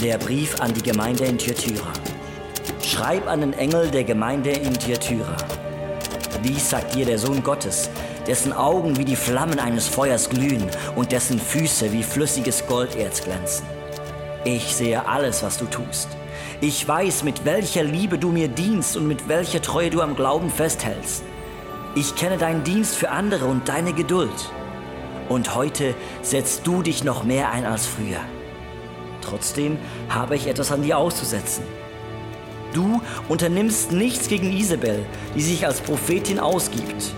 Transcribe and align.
Der 0.00 0.16
Brief 0.16 0.60
an 0.60 0.72
die 0.72 0.82
Gemeinde 0.82 1.24
in 1.24 1.38
Thyatira. 1.38 1.92
Schreib 2.84 3.26
an 3.26 3.40
den 3.40 3.52
Engel 3.52 3.90
der 3.90 4.04
Gemeinde 4.04 4.50
in 4.50 4.72
Thyatira. 4.72 5.36
Dies 6.44 6.70
sagt 6.70 6.94
dir 6.94 7.04
der 7.04 7.18
Sohn 7.18 7.42
Gottes, 7.42 7.90
dessen 8.24 8.52
Augen 8.52 8.96
wie 8.96 9.04
die 9.04 9.16
Flammen 9.16 9.58
eines 9.58 9.88
Feuers 9.88 10.30
glühen 10.30 10.70
und 10.94 11.10
dessen 11.10 11.40
Füße 11.40 11.92
wie 11.92 12.04
flüssiges 12.04 12.64
Golderz 12.68 13.24
glänzen. 13.24 13.66
Ich 14.44 14.72
sehe 14.76 15.04
alles, 15.04 15.42
was 15.42 15.58
du 15.58 15.64
tust. 15.64 16.08
Ich 16.60 16.86
weiß, 16.86 17.24
mit 17.24 17.44
welcher 17.44 17.82
Liebe 17.82 18.18
du 18.18 18.28
mir 18.28 18.46
dienst 18.46 18.96
und 18.96 19.08
mit 19.08 19.28
welcher 19.28 19.62
Treue 19.62 19.90
du 19.90 20.00
am 20.00 20.14
Glauben 20.14 20.50
festhältst. 20.50 21.24
Ich 21.96 22.14
kenne 22.14 22.38
deinen 22.38 22.62
Dienst 22.62 22.94
für 22.94 23.10
andere 23.10 23.46
und 23.46 23.68
deine 23.68 23.92
Geduld. 23.94 24.52
Und 25.28 25.56
heute 25.56 25.96
setzt 26.22 26.64
du 26.68 26.82
dich 26.82 27.02
noch 27.02 27.24
mehr 27.24 27.50
ein 27.50 27.66
als 27.66 27.86
früher. 27.86 28.20
Trotzdem 29.28 29.78
habe 30.08 30.36
ich 30.36 30.46
etwas 30.46 30.72
an 30.72 30.82
dir 30.82 30.98
auszusetzen. 30.98 31.64
Du 32.72 33.00
unternimmst 33.28 33.92
nichts 33.92 34.28
gegen 34.28 34.52
Isabel, 34.52 35.04
die 35.34 35.42
sich 35.42 35.66
als 35.66 35.80
Prophetin 35.80 36.38
ausgibt. 36.38 37.12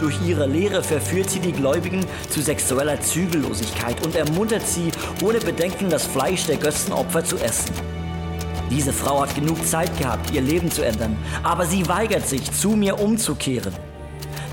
Durch 0.00 0.16
ihre 0.26 0.46
Lehre 0.46 0.82
verführt 0.82 1.30
sie 1.30 1.40
die 1.40 1.52
Gläubigen 1.52 2.04
zu 2.30 2.40
sexueller 2.40 3.00
Zügellosigkeit 3.00 4.04
und 4.04 4.16
ermuntert 4.16 4.66
sie, 4.66 4.90
ohne 5.22 5.38
Bedenken 5.38 5.90
das 5.90 6.06
Fleisch 6.06 6.46
der 6.46 6.56
Götzenopfer 6.56 7.24
zu 7.24 7.36
essen. 7.36 7.72
Diese 8.70 8.92
Frau 8.92 9.20
hat 9.20 9.34
genug 9.34 9.64
Zeit 9.66 9.96
gehabt, 9.98 10.30
ihr 10.30 10.40
Leben 10.40 10.70
zu 10.70 10.82
ändern, 10.82 11.16
aber 11.42 11.66
sie 11.66 11.86
weigert 11.88 12.26
sich, 12.26 12.50
zu 12.50 12.70
mir 12.70 12.98
umzukehren. 13.00 13.74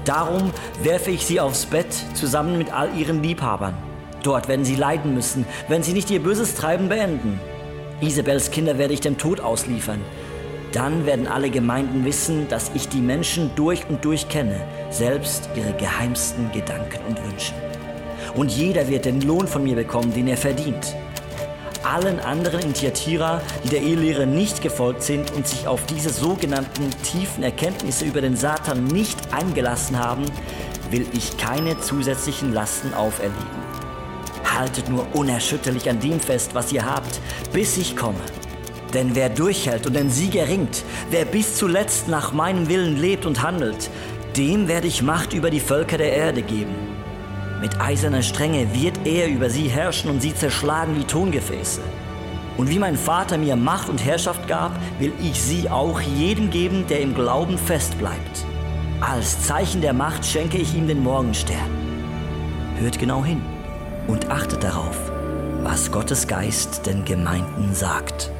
Darum 0.05 0.51
werfe 0.83 1.11
ich 1.11 1.25
sie 1.25 1.39
aufs 1.39 1.65
Bett 1.65 1.93
zusammen 2.13 2.57
mit 2.57 2.73
all 2.73 2.93
ihren 2.97 3.21
Liebhabern. 3.21 3.86
Dort 4.27 4.49
werden 4.49 4.65
sie 4.65 4.75
leiden 4.75 5.13
müssen, 5.13 5.45
wenn 5.69 5.83
sie 5.83 5.93
nicht 5.93 6.11
ihr 6.11 6.21
böses 6.21 6.53
Treiben 6.53 6.89
beenden. 6.89 7.39
Isabels 8.01 8.51
Kinder 8.51 8.77
werde 8.77 8.93
ich 8.93 8.99
dem 8.99 9.17
Tod 9.17 9.39
ausliefern. 9.39 10.01
Dann 10.73 11.05
werden 11.05 11.27
alle 11.27 11.49
Gemeinden 11.49 12.03
wissen, 12.03 12.45
dass 12.49 12.69
ich 12.73 12.89
die 12.89 12.99
Menschen 12.99 13.51
durch 13.55 13.87
und 13.87 14.03
durch 14.03 14.27
kenne, 14.27 14.59
selbst 14.89 15.49
ihre 15.55 15.71
geheimsten 15.77 16.51
Gedanken 16.51 16.99
und 17.07 17.23
Wünsche. 17.23 17.53
Und 18.35 18.51
jeder 18.51 18.89
wird 18.89 19.05
den 19.05 19.21
Lohn 19.21 19.47
von 19.47 19.63
mir 19.63 19.77
bekommen, 19.77 20.13
den 20.13 20.27
er 20.27 20.35
verdient. 20.35 20.93
Allen 21.85 22.19
anderen 22.19 22.59
in 22.59 22.73
Thyatira, 22.73 23.41
die 23.63 23.69
der 23.69 23.81
Ehelehre 23.81 24.27
nicht 24.27 24.61
gefolgt 24.61 25.03
sind 25.03 25.31
und 25.37 25.47
sich 25.47 25.69
auf 25.69 25.85
diese 25.85 26.09
sogenannten 26.09 26.89
tiefen 27.01 27.43
Erkenntnisse 27.43 28.03
über 28.03 28.19
den 28.19 28.35
Satan 28.35 28.87
nicht 28.87 29.33
eingelassen 29.33 29.97
haben, 29.97 30.25
will 30.91 31.05
ich 31.13 31.37
keine 31.37 31.79
zusätzlichen 31.79 32.51
Lasten 32.51 32.93
auferlegen. 32.93 33.66
Haltet 34.57 34.89
nur 34.89 35.05
unerschütterlich 35.13 35.87
an 35.87 35.99
dem 35.99 36.19
fest, 36.19 36.55
was 36.55 36.71
ihr 36.71 36.83
habt, 36.83 37.19
bis 37.53 37.77
ich 37.77 37.95
komme. 37.95 38.19
Denn 38.93 39.13
wer 39.13 39.29
durchhält 39.29 39.85
und 39.85 39.95
den 39.95 40.09
Sieg 40.09 40.35
erringt, 40.35 40.83
wer 41.11 41.25
bis 41.25 41.55
zuletzt 41.55 42.07
nach 42.07 42.33
meinem 42.33 42.67
Willen 42.67 42.97
lebt 42.97 43.27
und 43.27 43.43
handelt, 43.43 43.89
dem 44.35 44.67
werde 44.67 44.87
ich 44.87 45.03
Macht 45.03 45.33
über 45.33 45.51
die 45.51 45.59
Völker 45.59 45.97
der 45.97 46.11
Erde 46.13 46.41
geben. 46.41 46.73
Mit 47.61 47.79
eiserner 47.79 48.23
Strenge 48.23 48.73
wird 48.73 49.05
er 49.05 49.27
über 49.27 49.49
sie 49.49 49.67
herrschen 49.67 50.09
und 50.09 50.21
sie 50.21 50.33
zerschlagen 50.33 50.95
wie 50.95 51.03
Tongefäße. 51.03 51.81
Und 52.57 52.69
wie 52.69 52.79
mein 52.79 52.97
Vater 52.97 53.37
mir 53.37 53.55
Macht 53.55 53.89
und 53.89 54.03
Herrschaft 54.03 54.47
gab, 54.47 54.71
will 54.99 55.13
ich 55.21 55.39
sie 55.39 55.69
auch 55.69 56.01
jedem 56.01 56.49
geben, 56.49 56.85
der 56.87 57.01
im 57.01 57.13
Glauben 57.13 57.59
fest 57.59 57.95
bleibt. 57.99 58.45
Als 59.01 59.43
Zeichen 59.43 59.81
der 59.81 59.93
Macht 59.93 60.25
schenke 60.25 60.57
ich 60.57 60.73
ihm 60.73 60.87
den 60.87 61.03
Morgenstern. 61.03 61.69
Hört 62.79 62.97
genau 62.97 63.23
hin 63.23 63.41
und 64.07 64.29
achtet 64.29 64.63
darauf, 64.63 64.97
was 65.63 65.91
Gottes 65.91 66.27
Geist 66.27 66.85
den 66.85 67.03
Gemeinden 67.05 67.73
sagt. 67.75 68.31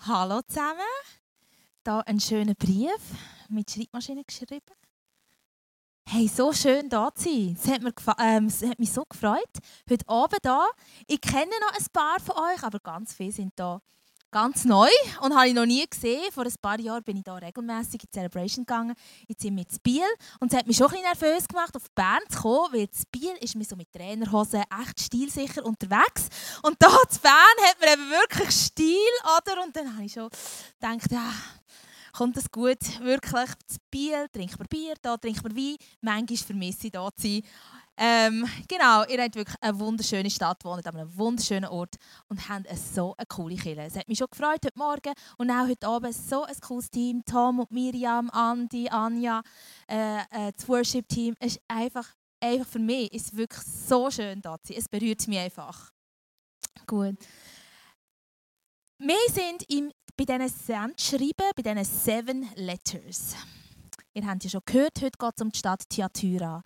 Hallo 0.00 0.40
zusammen. 0.48 0.78
Da 1.84 2.00
ein 2.00 2.18
schöner 2.18 2.54
Brief 2.54 2.90
mit 3.50 3.70
Schreibmaschine 3.70 4.24
geschrieben. 4.24 4.62
Hey, 6.10 6.26
so 6.26 6.54
schön 6.54 6.88
da 6.88 7.14
zu 7.14 7.24
sein. 7.24 7.54
Es 7.62 7.70
hat, 7.70 7.82
mir 7.82 7.92
ähm, 8.18 8.46
es 8.46 8.62
hat 8.62 8.78
mich 8.78 8.90
so 8.90 9.04
gefreut. 9.06 9.42
Heute 9.90 10.08
Abend 10.08 10.40
da. 10.40 10.66
Ich 11.06 11.20
kenne 11.20 11.52
noch 11.60 11.78
ein 11.78 11.86
paar 11.92 12.18
von 12.18 12.34
euch, 12.34 12.62
aber 12.62 12.78
ganz 12.80 13.12
viele 13.12 13.30
sind 13.30 13.52
da 13.56 13.82
ganz 14.30 14.64
neu 14.64 14.88
und 15.20 15.36
habe 15.36 15.48
ich 15.48 15.54
noch 15.54 15.66
nie 15.66 15.84
gesehen. 15.86 16.32
Vor 16.32 16.46
ein 16.46 16.54
paar 16.62 16.80
Jahren 16.80 17.02
bin 17.02 17.18
ich 17.18 17.24
da 17.24 17.34
regelmäßig 17.34 18.04
in 18.04 18.08
die 18.10 18.10
Celebration 18.10 18.64
gegangen. 18.64 18.94
Jetzt 19.26 19.42
sind 19.42 19.54
wir 19.54 19.64
in 19.70 19.78
Biel 19.82 20.08
und 20.40 20.50
es 20.50 20.58
hat 20.58 20.66
mich 20.66 20.78
schon 20.78 20.86
ein 20.86 20.92
bisschen 20.92 21.28
nervös 21.28 21.46
gemacht, 21.46 21.76
auf 21.76 21.90
Band 21.94 22.24
zu 22.30 22.38
kommen, 22.38 22.72
weil 22.72 22.80
in 22.80 22.88
Biel 23.12 23.36
ist 23.42 23.54
mir 23.54 23.64
so 23.64 23.76
mit 23.76 23.92
Trainerhosen 23.92 24.62
echt 24.80 25.00
stilsicher 25.00 25.62
unterwegs. 25.62 26.28
Und 26.62 26.76
da 26.78 26.88
zu 27.06 27.20
Bern 27.20 27.66
hat 27.66 27.80
man 27.80 27.92
eben 27.92 28.08
wirklich 28.08 28.50
Stil, 28.50 28.96
oder? 29.36 29.62
Und 29.62 29.76
dann 29.76 29.92
habe 29.92 30.06
ich 30.06 30.12
schon 30.14 30.30
gedacht, 30.80 31.12
ja, 31.12 31.34
kommt 32.18 32.36
das 32.36 32.50
gut, 32.50 33.00
wirklich, 33.00 33.50
zu 33.68 33.78
Biel 33.92 34.26
trinkt 34.32 34.58
man 34.58 34.66
Bier, 34.66 34.94
da 35.00 35.16
trinkt 35.16 35.40
man 35.44 35.54
Wein. 35.54 35.76
Manchmal 36.00 36.36
vermisse 36.36 36.88
ich 36.88 36.92
hier 36.92 37.10
zu 37.16 37.28
sein. 37.28 37.42
Ähm, 37.96 38.44
genau, 38.66 39.04
ihr 39.04 39.22
habt 39.22 39.36
wirklich 39.36 39.56
eine 39.60 39.78
wunderschöne 39.78 40.28
Stadt, 40.28 40.64
wohnt 40.64 40.84
an 40.84 40.96
einem 40.96 41.16
wunderschönen 41.16 41.66
Ort 41.66 41.94
und 42.28 42.48
habt 42.48 42.66
so 42.76 43.14
eine 43.16 43.26
coole 43.26 43.54
Kille. 43.54 43.84
Es 43.84 43.94
hat 43.94 44.08
mich 44.08 44.18
schon 44.18 44.26
gefreut 44.28 44.64
heute 44.64 44.76
Morgen 44.76 45.12
und 45.36 45.48
auch 45.48 45.68
heute 45.68 45.86
Abend 45.86 46.12
so 46.12 46.42
ein 46.42 46.56
cooles 46.60 46.90
Team. 46.90 47.22
Tom 47.24 47.60
und 47.60 47.70
Miriam, 47.70 48.30
Andi, 48.30 48.88
Anja, 48.88 49.40
äh, 49.88 50.18
äh, 50.18 50.52
das 50.56 50.68
Worship-Team. 50.68 51.36
Es 51.38 51.54
ist 51.54 51.62
einfach, 51.68 52.08
einfach 52.40 52.66
für 52.66 52.80
mich 52.80 53.12
ist 53.12 53.36
wirklich 53.36 53.62
so 53.62 54.10
schön 54.10 54.42
da 54.42 54.60
zu 54.60 54.72
sein. 54.72 54.78
Es 54.78 54.88
berührt 54.88 55.28
mich 55.28 55.38
einfach. 55.38 55.92
Gut. 56.84 57.16
Wir 59.00 59.16
sind 59.32 59.62
im, 59.68 59.92
bei 60.18 60.24
diesen 60.24 60.48
Sendschreiben, 60.48 61.50
bei 61.54 61.62
diesen 61.62 61.84
Seven 61.84 62.48
Letters. 62.56 63.36
Ihr 64.12 64.26
habt 64.26 64.42
ja 64.42 64.50
schon 64.50 64.62
gehört, 64.66 65.00
heute 65.00 65.16
geht 65.16 65.32
es 65.36 65.42
um 65.42 65.50
die 65.50 65.58
Stadt 65.58 65.88
Thyatira. 65.88 66.60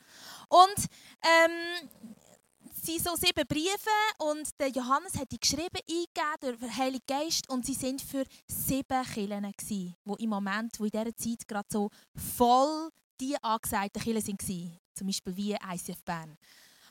Und 0.48 0.86
ähm, 1.22 1.90
es 2.74 2.82
sind 2.82 3.04
so 3.04 3.14
sieben 3.14 3.46
Briefe 3.46 3.90
und 4.18 4.48
der 4.58 4.68
Johannes 4.68 5.18
hat 5.18 5.30
die 5.30 5.38
geschrieben, 5.38 5.68
eingegeben 5.86 6.40
durch 6.40 6.58
den 6.60 6.76
Heiligen 6.76 7.04
Geist 7.06 7.48
und 7.50 7.66
sie 7.66 7.74
sind 7.74 8.00
für 8.00 8.24
sieben 8.48 9.04
Kirchen 9.12 9.52
die 9.68 9.94
im 10.18 10.30
Moment, 10.30 10.80
wo 10.80 10.84
in 10.84 10.90
dieser 10.90 11.14
Zeit 11.14 11.46
gerade 11.46 11.68
so 11.70 11.90
voll 12.16 12.88
die 13.20 13.36
angesagten 13.42 14.02
Kirchen 14.02 14.38
waren. 14.38 14.78
Zum 14.94 15.06
Beispiel 15.08 15.36
wie 15.36 15.52
ICF 15.52 16.02
Bern. 16.04 16.38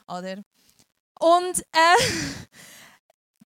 Oder? 0.07 0.43
Und 1.19 1.59
äh, 1.71 2.03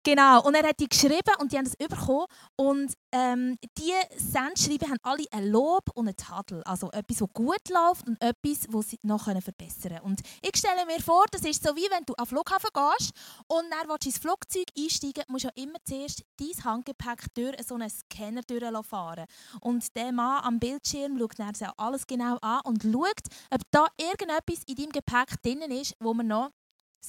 Genau, 0.08 0.44
und 0.44 0.54
er 0.54 0.68
hat 0.68 0.80
die 0.80 0.88
geschrieben 0.88 1.34
und 1.40 1.52
die 1.52 1.58
haben 1.58 1.66
das 1.66 1.76
bekommen. 1.76 2.28
Und 2.56 2.94
ähm, 3.12 3.58
die 3.76 3.92
Sendschreiben 4.16 4.88
haben 4.88 5.00
alle 5.02 5.26
ein 5.32 5.48
Lob 5.48 5.90
und 5.96 6.08
ein 6.08 6.16
Tadel. 6.16 6.62
Also 6.64 6.92
etwas, 6.92 7.18
das 7.18 7.30
gut 7.34 7.70
läuft 7.70 8.08
und 8.08 8.22
etwas, 8.22 8.68
das 8.72 8.90
sie 8.92 9.00
noch 9.02 9.24
verbessern 9.24 9.94
können. 9.94 10.02
Und 10.02 10.22
ich 10.44 10.56
stelle 10.56 10.86
mir 10.86 11.02
vor, 11.02 11.26
das 11.32 11.42
ist 11.42 11.64
so 11.64 11.76
wie 11.76 11.90
wenn 11.90 12.06
du 12.06 12.14
auf 12.20 12.30
den 12.30 12.38
Flughafen 12.38 12.70
gehst 12.72 13.14
und 13.48 13.64
dann 13.72 13.90
willst 13.90 14.06
du 14.06 14.10
ins 14.10 14.20
Flugzeug 14.20 14.66
einsteigen, 14.78 15.24
musst 15.28 15.46
du 15.46 15.48
ja 15.48 15.64
immer 15.64 15.80
zuerst 15.84 16.24
dein 16.38 16.64
Handgepäck 16.64 17.26
durch 17.34 17.68
so 17.68 17.74
einen 17.74 17.90
Scanner 17.90 18.44
durchfahren. 18.44 19.26
Und 19.62 19.96
der 19.96 20.12
Mann 20.12 20.44
am 20.44 20.60
Bildschirm 20.60 21.18
schaut 21.18 21.40
dann 21.40 21.56
alles 21.78 22.06
genau 22.06 22.38
an 22.42 22.62
und 22.66 22.84
schaut, 22.84 23.24
ob 23.50 23.62
da 23.72 23.88
irgendetwas 23.98 24.62
in 24.68 24.76
deinem 24.76 24.92
Gepäck 24.92 25.42
drin 25.42 25.62
ist, 25.72 25.96
wo 26.00 26.14
man 26.14 26.28
noch 26.28 26.52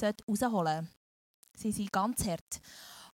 rausholen 0.01 0.15
sollte. 0.33 0.89
Sie 1.57 1.73
sind 1.73 1.93
ganz 1.93 2.27
hart. 2.27 2.61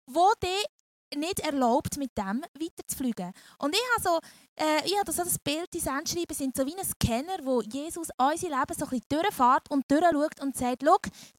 Wo 0.06 0.32
die 0.42 1.16
nicht 1.16 1.40
erlaubt, 1.40 1.96
mit 1.96 2.16
dem 2.16 2.42
weiterzufliegen. 2.58 3.32
Und 3.58 3.74
ich 3.74 3.82
habe 3.96 4.02
so, 4.02 4.64
äh, 4.64 4.86
ich 4.86 4.96
habe 4.98 5.10
so 5.10 5.24
das 5.24 5.38
Bild, 5.38 5.72
die 5.74 5.80
Sendschreiben 5.80 6.36
sind 6.36 6.56
so 6.56 6.64
wie 6.66 6.76
ein 6.76 6.84
Scanner, 6.84 7.44
wo 7.44 7.60
Jesus 7.62 8.08
unser 8.16 8.48
Leben 8.48 8.74
so 8.78 8.84
ein 8.84 8.90
bisschen 8.90 9.06
durchfährt 9.08 9.70
und 9.70 9.90
durchschaut 9.90 10.40
und 10.40 10.56
sagt, 10.56 10.82
schau, 10.84 10.96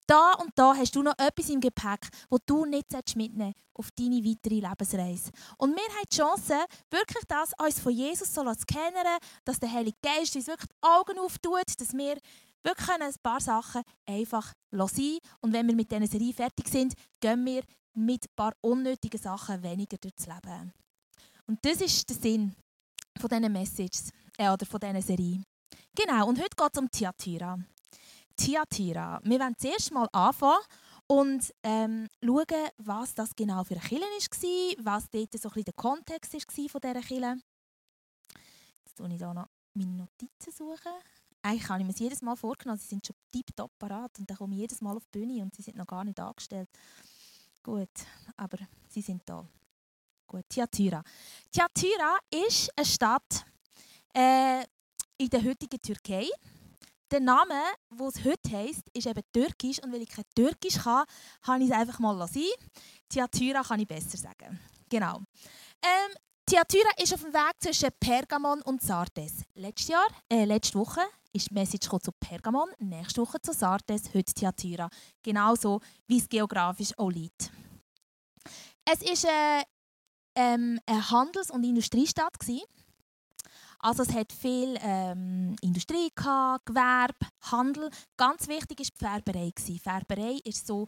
da 0.08 0.34
und 0.34 0.52
da 0.56 0.76
hast 0.76 0.96
du 0.96 1.02
noch 1.02 1.18
etwas 1.18 1.50
im 1.50 1.62
Gepäck, 1.62 2.10
wo 2.30 2.38
du 2.46 2.66
nicht 2.66 2.88
mitnehmen 3.16 3.54
auf 3.74 3.90
deine 3.92 4.24
weitere 4.24 4.56
Lebensreise. 4.56 5.32
Und 5.58 5.76
wir 5.76 5.84
haben 5.84 6.08
die 6.12 6.18
Chance, 6.18 6.66
wirklich 6.90 7.24
das 7.28 7.52
uns 7.58 7.80
von 7.80 7.94
Jesus 7.94 8.34
so 8.34 8.44
zu 8.44 8.66
kennen, 8.66 9.18
dass 9.46 9.60
der 9.60 9.72
Heilige 9.72 9.98
Geist 10.02 10.36
uns 10.36 10.48
wirklich 10.48 10.70
die 10.70 10.88
Augen 10.88 11.18
auftut, 11.18 11.80
dass 11.80 11.94
wir 11.94 12.18
wirklich 12.64 12.88
können 12.88 13.04
ein 13.04 13.16
paar 13.22 13.40
Sachen 13.40 13.82
einfach 14.06 14.54
sein 14.72 15.18
Und 15.42 15.54
wenn 15.54 15.68
wir 15.68 15.76
mit 15.76 15.92
dieser 15.92 16.08
Serie 16.08 16.34
fertig 16.34 16.68
sind, 16.68 16.94
gehen 17.20 17.46
wir 17.46 17.64
mit 17.94 18.26
ein 18.26 18.36
paar 18.36 18.54
unnötigen 18.62 19.20
Sachen 19.20 19.62
weniger 19.64 19.98
durchs 19.98 20.26
Leben. 20.26 20.74
Und 21.48 21.60
das 21.66 21.82
ist 21.82 22.10
der 22.10 22.18
Sinn 22.18 22.56
von 23.20 23.30
diesen 23.30 23.52
Messages 23.52 24.10
äh, 24.38 24.50
oder 24.50 24.66
von 24.66 24.80
dieser 24.80 25.02
Serie. 25.02 25.44
Genau, 25.96 26.28
und 26.28 26.40
heute 26.40 26.56
geht 26.56 26.70
es 26.74 26.80
um 26.80 26.90
Thyatira. 26.90 27.60
Thyatira. 28.38 29.20
Wir 29.24 29.40
wollen 29.40 29.56
zuerst 29.58 29.92
mal 29.92 30.08
anfangen 30.14 30.64
und 31.08 31.54
ähm, 31.64 32.08
schauen, 32.24 32.70
was 32.78 33.14
das 33.14 33.36
genau 33.36 33.64
für 33.66 33.76
eine 33.76 33.84
Kirche 33.84 34.78
war, 34.80 34.96
was 34.96 35.10
dort 35.10 35.38
so 35.38 35.50
ein 35.54 35.64
der 35.64 35.74
Kontext 35.74 36.34
war 36.34 36.70
von 36.70 36.82
dieser 36.82 37.02
Kirche. 37.02 37.42
Jetzt 38.86 38.98
suche 38.98 39.14
ich 39.14 39.18
hier 39.18 39.34
noch 39.34 39.48
meine 39.74 39.92
Notizen. 39.92 40.52
Suchen. 40.52 40.92
Eigentlich 41.42 41.70
habe 41.70 41.82
ich 41.82 41.88
mir 41.88 41.94
jedes 41.94 42.22
Mal 42.22 42.36
vorgenommen, 42.36 42.80
sie 42.80 42.88
sind 42.88 43.06
schon 43.06 43.16
tiptop 43.32 43.72
parat 43.80 44.18
und 44.20 44.30
dann 44.30 44.38
komme 44.38 44.54
ich 44.54 44.62
jedes 44.62 44.82
Mal 44.82 44.96
auf 44.96 45.06
die 45.06 45.20
Bühne 45.20 45.42
und 45.42 45.56
sie 45.56 45.62
sind 45.62 45.78
noch 45.78 45.88
gar 45.88 46.04
nicht 46.04 46.20
angestellt. 46.20 46.70
Gut, 47.64 47.90
aber 48.38 48.58
sie 48.88 49.02
sind 49.02 49.22
da. 49.26 49.48
Gut, 50.28 50.46
Thyatira. 50.50 51.04
Thyatira 51.52 52.18
ist 52.48 52.72
eine 52.76 52.86
Stadt 52.86 53.46
äh, 54.14 54.64
in 55.18 55.30
der 55.30 55.44
heutigen 55.44 55.80
Türkei. 55.80 56.28
Der 57.12 57.20
Name, 57.20 57.62
wo 57.90 58.08
es 58.08 58.24
heute 58.24 58.50
heisst, 58.52 58.84
ist 58.94 59.06
eben 59.06 59.22
Türkisch. 59.34 59.80
Und 59.84 59.92
weil 59.92 60.04
ich 60.04 60.10
kein 60.10 60.24
Türkisch 60.34 60.78
kann, 60.78 61.06
habe 61.44 61.64
ich 61.64 61.70
es 61.70 61.76
einfach 61.76 62.00
mal 62.00 62.28
sein. 62.28 62.44
Thyatira 63.10 63.62
kann 63.62 63.82
ich 63.82 63.88
besser 63.88 64.18
sagen. 64.18 64.60
Genau. 64.90 65.18
Ähm, 65.84 66.16
Thyatira 66.46 66.90
ist 66.98 67.14
auf 67.14 67.22
dem 67.22 67.34
Weg 67.34 67.54
zwischen 67.60 67.90
Pergamon 68.00 68.62
und 68.62 68.82
Sardes. 68.82 69.44
Letztes 69.56 69.90
Jahr, 69.90 70.08
äh, 70.30 70.46
letzte 70.46 70.80
Woche 70.80 71.02
ist 71.34 71.50
die 71.50 71.54
Message 71.54 71.88
zu 71.88 72.12
Pergamon, 72.20 72.70
nächste 72.80 73.22
Woche 73.22 73.42
zu 73.42 73.54
Sardes, 73.54 74.14
heute 74.14 74.34
Thyatira. 74.34 74.90
Genauso 75.24 75.82
wie 76.08 76.18
es 76.18 76.28
geografisch 76.28 76.98
auch 76.98 77.10
liegt. 77.10 77.52
Es 78.86 79.02
war 79.02 79.60
äh, 79.60 79.64
ähm, 80.36 80.80
eine 80.86 81.12
Handels- 81.12 81.52
und 81.52 81.64
Industriestadt. 81.64 82.40
Gewesen. 82.40 82.66
Also 83.80 84.04
es 84.04 84.14
hat 84.14 84.32
viel 84.32 84.78
ähm, 84.82 85.56
Industrie, 85.62 86.12
gehabt, 86.14 86.68
Gewerbe, 86.68 87.28
Handel. 87.52 87.90
Ganz 88.16 88.48
wichtig 88.48 88.80
war 88.80 88.86
die 88.86 89.24
Färberei. 89.24 89.52
Gewesen. 89.56 89.80
Färberei 89.80 90.40
ist 90.44 90.68
so, 90.68 90.88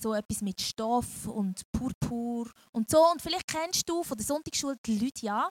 so 0.00 0.12
etwas 0.14 0.40
mit 0.40 0.60
Stoff 0.60 1.26
und 1.26 1.62
Purpur 1.70 2.50
und 2.72 2.90
so. 2.90 2.98
Und 3.12 3.22
vielleicht 3.22 3.46
kennst 3.46 3.88
du 3.88 4.02
von 4.02 4.16
der 4.16 4.26
Sonntagsschule 4.26 4.76
die 4.84 4.98
Lydia. 4.98 5.50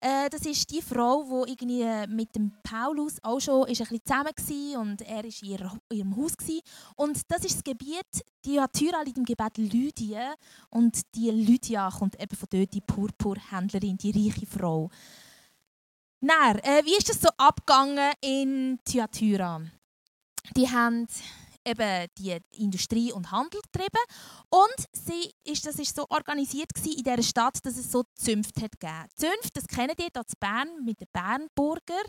Äh, 0.00 0.28
das 0.28 0.42
ist 0.42 0.70
die 0.70 0.82
Frau, 0.82 1.44
die 1.46 1.52
irgendwie 1.52 2.14
mit 2.14 2.34
dem 2.36 2.52
Paulus 2.62 3.16
auch 3.22 3.40
schon 3.40 3.66
ist 3.68 3.80
ein 3.80 3.88
bisschen 3.88 4.34
zusammen 4.36 4.74
war 4.74 4.80
und 4.80 5.02
er 5.02 5.24
war 5.24 5.80
in 5.90 5.96
ihrem 5.98 6.16
Haus. 6.16 6.36
Gewesen. 6.36 6.60
Und 6.96 7.22
das 7.28 7.44
ist 7.44 7.56
das 7.56 7.64
Gebiet, 7.64 8.24
die 8.44 8.60
Tyra 8.72 9.02
liegt 9.02 9.18
im 9.18 9.24
Gebiet 9.24 9.56
Lydie 9.56 10.18
und 10.70 11.00
die 11.14 11.30
Lydia 11.30 11.90
kommt 11.90 12.20
eben 12.20 12.36
von 12.36 12.48
dort, 12.50 12.74
die 12.74 12.80
Purpurhändlerin, 12.80 13.96
die 13.96 14.10
reiche 14.10 14.46
Frau. 14.46 14.90
Dann, 16.20 16.58
äh, 16.58 16.82
wie 16.84 16.96
ist 16.96 17.08
das 17.08 17.20
so 17.20 17.28
abgegangen 17.36 18.12
in 18.20 18.78
Thyatira? 18.84 19.62
Die 20.56 20.68
haben 20.68 21.06
eben 21.66 22.06
die 22.18 22.38
Industrie 22.52 23.12
und 23.12 23.30
Handel 23.30 23.60
getrieben 23.62 24.02
und 24.48 24.86
sie 24.92 25.32
ist, 25.44 25.66
das 25.66 25.78
ist 25.78 25.94
so 25.94 26.06
organisiert 26.08 26.70
in 26.84 27.02
dieser 27.02 27.22
Stadt, 27.22 27.58
dass 27.64 27.76
es 27.76 27.90
so 27.90 28.04
Zünfte 28.14 28.62
hat 28.62 28.80
gegeben. 28.80 29.06
Zünfte, 29.14 29.50
das 29.54 29.66
kennen 29.66 29.94
ihr 29.98 30.06
hier 30.06 30.16
in 30.16 30.22
Bern 30.38 30.84
mit 30.84 31.00
den 31.00 31.08
Bernburger. 31.12 32.02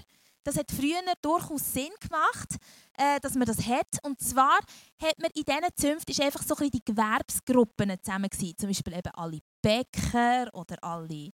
Das 0.44 0.56
hat 0.57 0.71
früher 0.71 1.01
durchaus 1.21 1.74
Sinn 1.74 1.92
gemacht, 2.00 2.56
äh, 2.98 3.19
dass 3.19 3.36
man 3.36 3.45
das 3.45 3.65
hat. 3.68 3.98
Und 4.04 4.21
zwar 4.21 4.59
hat 5.01 5.19
man 5.19 5.30
in 5.36 5.44
diesen 5.44 5.75
Zünften 5.75 6.12
ist 6.12 6.21
einfach 6.21 6.42
so 6.42 6.56
ein 6.56 6.69
die 6.69 6.86
Gewerbsgruppen 6.86 7.94
zusammen 8.01 8.30
gewesen. 8.30 8.57
Zum 8.57 8.69
Beispiel 8.69 8.94
eben 8.94 9.12
alle 9.13 9.39
Bäcker 9.62 10.48
oder 10.53 10.81
alle, 10.81 11.33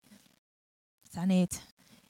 weiß 1.16 1.26
nicht, 1.26 1.60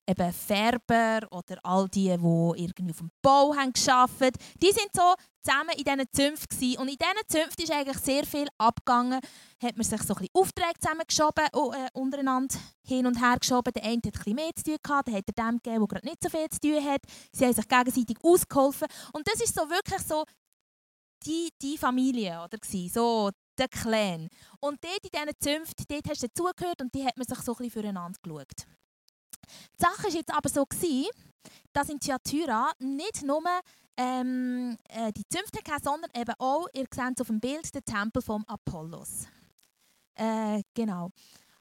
eben 0.06 0.32
Färber 0.32 1.26
oder 1.30 1.58
all 1.62 1.88
die, 1.88 2.08
die 2.08 2.62
irgendwie 2.62 2.90
auf 2.90 2.98
dem 2.98 3.10
Bau 3.22 3.54
haben 3.54 3.72
gearbeitet 3.72 4.36
die 4.62 4.72
sind 4.72 4.88
so 4.92 5.14
zusammen 5.42 5.70
in 5.76 5.84
diesen 5.84 6.12
Zünften. 6.12 6.78
Und 6.78 6.88
in 6.88 6.96
diesen 6.96 7.28
Zünften 7.28 7.64
ist 7.64 7.72
eigentlich 7.72 7.98
sehr 7.98 8.24
viel 8.24 8.48
abgegangen. 8.58 9.20
Hat 9.62 9.76
man 9.76 9.84
sich 9.84 10.02
so 10.02 10.14
ein 10.14 10.18
bisschen 10.18 10.34
Aufträge 10.34 10.78
zusammengeschoben, 10.80 11.44
äh, 11.44 11.88
untereinander 11.92 12.56
hin 12.82 13.06
und 13.06 13.20
her 13.20 13.36
geschoben. 13.38 13.72
Der 13.74 13.84
eine 13.84 13.96
hat 13.96 14.06
ein 14.06 14.10
bisschen 14.10 14.34
mehr 14.34 14.50
zu 14.54 14.64
tun 14.64 14.76
gehabt, 14.82 15.08
der 15.08 15.14
hat 15.16 15.24
er 15.26 15.50
dem 15.50 15.56
gegeben, 15.58 15.78
der 15.80 15.88
gerade 15.88 16.06
nicht 16.06 16.22
so 16.22 16.30
viel 16.30 16.48
zu 16.48 16.60
tun 16.60 16.84
hat. 16.84 17.02
Sie 17.32 17.44
haben 17.44 17.54
sich 17.54 17.68
gegenseitig 17.68 18.16
ausgeholfen. 18.22 18.88
Und 19.12 19.26
das 19.26 19.40
ist 19.40 19.54
so 19.54 19.68
wirklich 19.68 20.00
so 20.00 20.24
die, 21.24 21.50
die 21.60 21.78
Familie, 21.78 22.42
oder? 22.42 22.58
So 22.92 23.30
der 23.58 23.68
Clan. 23.68 24.28
Und 24.60 24.82
dort 24.82 25.04
in 25.04 25.10
diesen 25.12 25.40
Zünften, 25.40 25.84
dort 25.88 26.08
hast 26.08 26.22
du 26.22 26.28
dazugehört 26.28 26.80
und 26.80 26.94
die 26.94 27.04
hat 27.04 27.16
man 27.16 27.26
sich 27.26 27.38
so 27.38 27.52
ein 27.52 27.58
bisschen 27.58 27.82
füreinander 27.82 28.18
geschaut. 28.22 28.66
Die 29.78 29.82
Sache 29.82 30.04
war 30.04 30.10
jetzt 30.10 30.32
aber 30.32 30.48
so, 30.48 30.64
gewesen, 30.64 31.10
dass 31.72 31.88
in 31.88 32.00
Thyatira 32.00 32.72
nicht 32.78 33.22
nur 33.22 33.42
ähm, 33.96 34.76
äh, 34.88 35.12
die 35.12 35.26
Zünfte 35.28 35.60
hatten, 35.70 35.84
sondern 35.84 36.10
eben 36.14 36.34
auch, 36.38 36.66
ihr 36.74 36.86
seht 36.92 37.20
auf 37.20 37.26
dem 37.26 37.40
Bild, 37.40 37.74
den 37.74 37.84
Tempel 37.84 38.22
vom 38.22 38.44
Apollos. 38.46 39.26
Äh, 40.16 40.62
genau. 40.74 41.10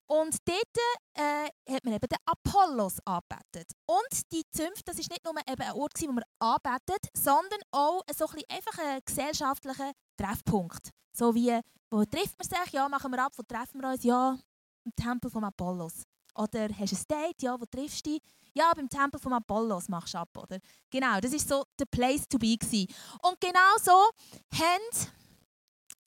Und 0.07 0.37
dort 0.45 0.77
äh, 1.15 1.73
hat 1.73 1.85
man 1.85 1.93
eben 1.93 2.07
den 2.07 2.17
Apollos 2.25 2.97
angebetet. 3.05 3.71
Und 3.85 4.31
die 4.31 4.43
Zünfte, 4.51 4.83
das 4.85 4.97
war 4.97 5.05
nicht 5.09 5.23
nur 5.23 5.33
eben 5.47 5.61
ein 5.61 5.73
Ort, 5.73 5.93
wo 6.01 6.11
man 6.11 6.23
anbetet, 6.39 7.09
sondern 7.15 7.59
auch 7.71 8.03
so 8.15 8.27
ein 8.27 8.43
einfach 8.49 8.77
ein 8.79 8.99
gesellschaftlicher 9.05 9.91
Treffpunkt. 10.17 10.89
So 11.15 11.33
wie, 11.33 11.59
wo 11.89 12.03
trifft 12.05 12.37
man 12.37 12.47
sich? 12.47 12.73
Ja, 12.73 12.89
machen 12.89 13.11
wir 13.11 13.23
ab, 13.23 13.33
wo 13.35 13.43
treffen 13.43 13.81
wir 13.81 13.89
uns? 13.89 14.03
Ja, 14.03 14.37
im 14.85 14.95
Tempel 14.95 15.31
vom 15.31 15.43
Apollos. 15.45 16.03
Oder 16.35 16.69
hast 16.77 16.91
du 16.91 17.15
ein 17.15 17.27
Date? 17.27 17.41
Ja, 17.41 17.59
wo 17.59 17.65
triffst 17.65 18.05
du 18.05 18.11
dich? 18.11 18.21
Ja, 18.53 18.71
beim 18.75 18.89
Tempel 18.89 19.19
von 19.19 19.33
Apollos 19.33 19.89
machst 19.89 20.13
du 20.13 20.19
ab, 20.19 20.29
oder? 20.37 20.59
Genau, 20.89 21.19
das 21.19 21.33
ist 21.33 21.47
so 21.47 21.65
der 21.79 21.85
Place 21.85 22.27
to 22.27 22.37
be. 22.37 22.55
Gewesen. 22.55 22.87
Und 23.23 23.39
genau 23.41 23.77
so 23.81 24.09
haben 24.53 25.11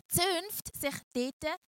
Zünfte 0.08 0.78
sich 0.78 0.94
dort 1.12 1.58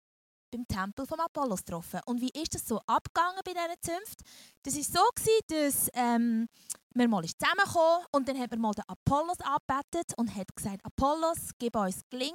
beim 0.51 0.67
Tempel 0.67 1.07
von 1.07 1.21
Apollos 1.21 1.65
getroffen. 1.65 2.01
Und 2.07 2.21
wie 2.21 2.31
ist 2.31 2.55
das 2.55 2.67
so 2.67 2.81
abgegangen 2.87 3.41
bei 3.45 3.53
diesen 3.53 3.81
Zünften? 3.81 4.25
Das 4.63 4.77
war 4.77 4.83
so, 4.83 5.11
gewesen, 5.15 5.41
dass 5.49 5.91
ähm, 5.95 6.49
wir 6.95 7.09
mal 7.09 7.25
zusammengekommen 7.25 8.07
und 8.13 8.29
dann 8.29 8.39
hat 8.39 8.51
man 8.51 8.61
mal 8.61 8.73
den 8.73 8.85
Apollos 8.89 9.39
angebetet 9.41 10.17
und 10.17 10.35
hat 10.35 10.55
gesagt, 10.55 10.85
Apollos, 10.85 11.51
gib 11.59 11.77
uns 11.77 12.01
Gelingen 12.11 12.35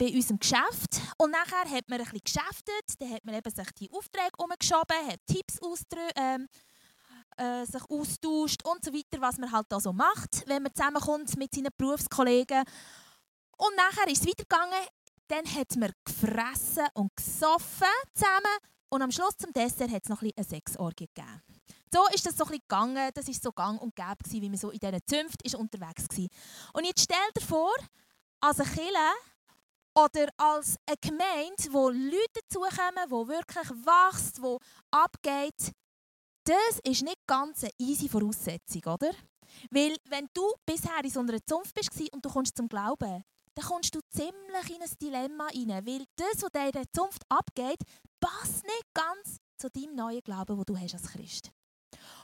bei 0.00 0.06
unserem 0.14 0.38
Geschäft. 0.38 1.00
Und 1.18 1.30
nachher 1.30 1.70
hat 1.70 1.88
man 1.88 2.00
ein 2.00 2.04
bisschen 2.04 2.24
geschäftet, 2.24 2.98
dann 2.98 3.12
hat 3.12 3.24
man 3.24 3.34
eben 3.34 3.50
sich 3.50 3.70
die 3.78 3.90
Aufträge 3.92 4.32
umgeschoben, 4.38 4.96
hat 5.06 5.20
Tipps 5.26 5.58
ähm, 6.16 6.48
äh, 7.36 7.66
sich 7.66 7.82
austauscht 7.82 8.64
und 8.64 8.82
so 8.82 8.92
weiter, 8.92 9.20
was 9.20 9.36
man 9.36 9.52
halt 9.52 9.66
da 9.68 9.78
so 9.78 9.92
macht, 9.92 10.42
wenn 10.46 10.62
man 10.62 10.74
zusammenkommt 10.74 11.36
mit 11.36 11.54
seinen 11.54 11.70
Berufskollegen. 11.76 12.64
Und 13.58 13.76
nachher 13.76 14.10
ist 14.10 14.22
es 14.22 14.28
weitergegangen, 14.28 14.86
dann 15.28 15.44
hat 15.54 15.76
man 15.76 15.92
gefressen 16.04 16.86
und 16.94 17.14
gesoffen 17.14 17.86
zusammen 18.14 18.56
und 18.88 19.02
am 19.02 19.12
Schluss 19.12 19.36
zum 19.36 19.52
Dessert 19.52 19.90
hat 19.90 20.02
es 20.02 20.08
noch 20.08 20.22
ein 20.22 20.32
eine 20.34 20.44
Sexorgie 20.44 21.08
gegeben. 21.14 21.42
So 21.92 22.00
ist 22.12 22.26
das 22.26 22.36
so 22.36 22.44
ein 22.44 22.52
gegangen, 22.52 23.10
das 23.14 23.26
war 23.26 23.34
so 23.34 23.52
gang 23.52 23.80
und 23.80 23.94
gäbe, 23.94 24.16
wie 24.24 24.48
man 24.48 24.58
so 24.58 24.70
in 24.70 24.78
diesen 24.78 25.00
Zünften 25.06 25.60
unterwegs 25.60 26.08
war. 26.08 26.26
Und 26.72 26.86
jetzt 26.86 27.02
stell 27.02 27.16
dir 27.36 27.44
vor, 27.44 27.72
als 28.40 28.60
eine 28.60 28.70
Kille 28.70 29.12
oder 29.94 30.28
als 30.36 30.76
eine 30.86 30.96
Gemeinde, 31.00 31.72
wo 31.72 31.88
Leute 31.90 32.40
dazukommen, 32.48 33.06
die 33.06 33.28
wirklich 33.28 33.70
wächst, 33.70 34.38
die 34.38 34.56
abgeht, 34.90 35.72
das 36.44 36.80
ist 36.84 37.02
nicht 37.02 37.26
ganz 37.26 37.64
eine 37.64 37.72
easy 37.78 38.08
Voraussetzung, 38.08 38.82
oder? 38.84 39.12
Weil 39.70 39.96
wenn 40.08 40.28
du 40.32 40.52
bisher 40.64 41.02
in 41.02 41.10
so 41.10 41.20
einer 41.20 41.44
Zunft 41.44 41.74
bist 41.74 41.90
und 42.12 42.24
du 42.24 42.30
kommst 42.30 42.56
zum 42.56 42.68
Glauben, 42.68 43.22
dann 43.54 43.64
kommst 43.64 43.94
du 43.94 44.00
ziemlich 44.10 44.70
in 44.70 44.82
ein 44.82 44.98
Dilemma 45.00 45.46
rein, 45.46 45.86
weil 45.86 46.04
das, 46.16 46.42
was 46.42 46.50
in 46.54 46.70
dieser 46.70 46.92
Zunft 46.92 47.22
abgeht, 47.28 47.80
passt 48.20 48.64
nicht 48.64 48.84
ganz 48.94 49.38
zu 49.58 49.68
deinem 49.68 49.96
neuen 49.96 50.20
Glauben, 50.22 50.56
wo 50.56 50.64
du 50.64 50.76
hast 50.78 50.94
als 50.94 51.08
Christ. 51.08 51.50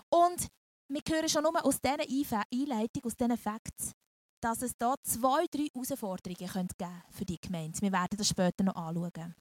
Und 0.08 0.48
wir 0.88 1.02
hören 1.08 1.28
schon 1.28 1.42
nur 1.42 1.64
aus 1.64 1.80
dieser 1.80 2.44
Einleitung, 2.52 3.04
aus 3.04 3.16
diesen 3.16 3.36
Facts, 3.36 3.92
dass 4.40 4.62
es 4.62 4.76
da 4.76 4.94
zwei, 5.02 5.46
drei 5.50 5.68
Herausforderungen 5.72 6.36
geben 6.36 6.52
könnte 6.52 6.88
für 7.10 7.24
die 7.24 7.40
Gemeinde. 7.40 7.80
Wir 7.80 7.92
werden 7.92 8.16
das 8.16 8.28
später 8.28 8.64
noch 8.64 8.76
anschauen. 8.76 9.34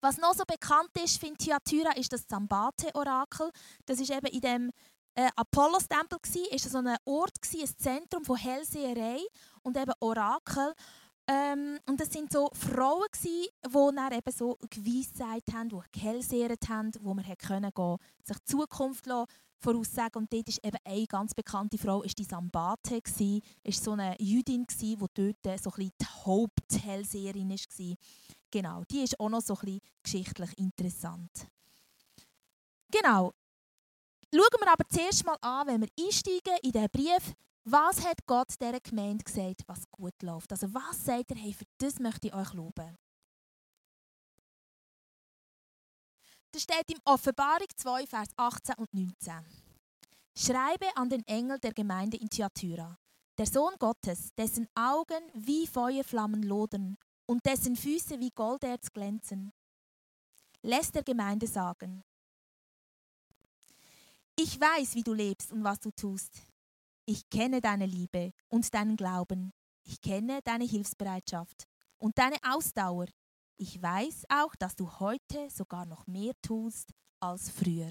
Was 0.00 0.18
noch 0.18 0.34
so 0.34 0.44
bekannt 0.46 0.90
ist 1.02 1.18
für 1.18 1.32
Thyatira, 1.34 1.92
ist 1.96 2.12
das 2.12 2.26
Zambate-Orakel. 2.26 3.50
Das 3.84 4.00
ist 4.00 4.10
eben 4.10 4.26
in 4.26 4.40
dem 4.40 4.72
äh, 5.14 5.30
Apollos-Tempel 5.34 6.18
ist 6.50 6.70
so 6.70 6.78
ein 6.78 6.96
Ort, 7.04 7.32
ein 7.42 7.78
Zentrum 7.78 8.24
von 8.24 8.36
Hellseherei 8.36 9.20
und 9.62 9.76
eben 9.76 9.92
Orakel. 10.00 10.74
Ähm, 11.28 11.80
und 11.86 12.00
das 12.00 12.12
sind 12.12 12.32
so 12.32 12.48
Frauen, 12.52 13.08
die 13.24 13.48
dann 13.72 14.12
eben 14.12 14.32
so 14.32 14.56
Geweissheit 14.70 15.42
haben, 15.52 15.70
die 15.70 15.80
gehellsehrt 15.92 16.68
haben, 16.68 16.92
wo 17.00 17.14
man 17.14 17.24
können 17.36 17.70
gehen, 17.74 17.96
sich 18.22 18.38
die 18.38 18.44
Zukunft 18.44 19.08
voraussagen 19.58 20.22
Und 20.22 20.32
dort 20.32 20.48
ist 20.48 20.64
eben 20.64 20.76
eine 20.84 21.06
ganz 21.06 21.34
bekannte 21.34 21.78
Frau, 21.78 22.02
ist 22.02 22.18
die 22.18 22.24
Sambate, 22.24 23.02
ist 23.64 23.84
so 23.84 23.92
eine 23.92 24.14
Jüdin, 24.20 24.66
die 24.80 24.96
dort 24.96 25.60
so 25.60 25.70
ein 25.76 25.90
die 26.00 26.06
Haupthellseherin 26.24 27.50
war. 27.50 27.96
Genau, 28.50 28.84
die 28.84 29.00
ist 29.00 29.18
auch 29.18 29.28
noch 29.28 29.42
so 29.42 29.56
ein 29.66 29.80
geschichtlich 30.02 30.56
interessant. 30.58 31.48
Genau. 32.90 33.32
Schauen 34.32 34.60
wir 34.60 34.72
aber 34.72 34.84
zuerst 34.88 35.24
mal 35.24 35.36
an, 35.40 35.66
wenn 35.66 35.80
wir 35.82 35.88
einsteigen 35.98 36.58
in 36.62 36.72
diesen 36.72 36.90
Brief, 36.90 37.34
was 37.66 38.04
hat 38.04 38.24
Gott 38.26 38.48
dieser 38.60 38.80
Gemeinde 38.80 39.24
gesagt, 39.24 39.62
was 39.66 39.90
gut 39.90 40.22
läuft? 40.22 40.52
Also 40.52 40.72
was 40.72 41.04
sagt 41.04 41.32
er, 41.32 41.36
hey, 41.36 41.52
für 41.52 41.66
das 41.78 41.98
möchte 41.98 42.28
ich 42.28 42.34
euch 42.34 42.52
loben? 42.52 42.96
Das 46.52 46.62
steht 46.62 46.90
im 46.90 47.00
Offenbarung 47.04 47.66
2, 47.76 48.06
Vers 48.06 48.28
18 48.36 48.76
und 48.76 48.94
19. 48.94 49.44
Schreibe 50.38 50.96
an 50.96 51.10
den 51.10 51.26
Engel 51.26 51.58
der 51.58 51.74
Gemeinde 51.74 52.16
in 52.16 52.30
Thyatira, 52.30 52.96
der 53.36 53.46
Sohn 53.46 53.74
Gottes, 53.78 54.32
dessen 54.38 54.68
Augen 54.74 55.30
wie 55.34 55.66
Feuerflammen 55.66 56.44
lodern 56.44 56.96
und 57.26 57.44
dessen 57.44 57.74
Füße 57.74 58.20
wie 58.20 58.30
Golderz 58.30 58.92
glänzen. 58.92 59.52
Lässt 60.62 60.94
der 60.94 61.02
Gemeinde 61.02 61.46
sagen, 61.46 62.04
ich 64.36 64.60
weiß, 64.60 64.94
wie 64.94 65.02
du 65.02 65.14
lebst 65.14 65.52
und 65.52 65.64
was 65.64 65.80
du 65.80 65.90
tust. 65.90 66.42
Ich 67.08 67.30
kenne 67.30 67.60
deine 67.60 67.86
Liebe 67.86 68.32
und 68.48 68.74
deinen 68.74 68.96
Glauben. 68.96 69.52
Ich 69.84 70.00
kenne 70.00 70.40
deine 70.42 70.64
Hilfsbereitschaft 70.64 71.68
und 71.98 72.18
deine 72.18 72.36
Ausdauer. 72.42 73.06
Ich 73.56 73.80
weiß 73.80 74.24
auch, 74.28 74.56
dass 74.56 74.74
du 74.74 74.90
heute 74.98 75.48
sogar 75.48 75.86
noch 75.86 76.08
mehr 76.08 76.32
tust 76.42 76.90
als 77.20 77.48
früher. 77.48 77.90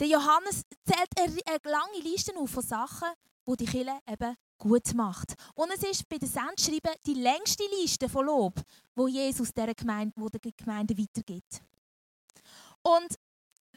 Der 0.00 0.08
Johannes 0.08 0.64
zählt 0.84 1.08
eine 1.18 1.58
lange 1.64 2.00
Liste 2.02 2.36
auf 2.36 2.50
von 2.50 2.62
Sachen, 2.64 3.08
wo 3.46 3.54
die 3.54 3.64
Kirche 3.64 3.98
eben 4.08 4.36
gut 4.58 4.92
macht. 4.94 5.34
Und 5.54 5.70
es 5.70 5.84
ist 5.84 6.08
bei 6.08 6.18
den 6.18 6.28
Sendschreiben 6.28 6.94
die 7.06 7.14
längste 7.14 7.64
Liste 7.80 8.08
von 8.08 8.26
Lob, 8.26 8.60
wo 8.96 9.06
Jesus 9.06 9.54
der 9.54 9.72
Gemeinde, 9.72 10.12
wo 10.16 10.28
der 10.28 10.40
Gemeinde 10.40 10.98
weitergibt. 10.98 11.62
Und 12.82 13.16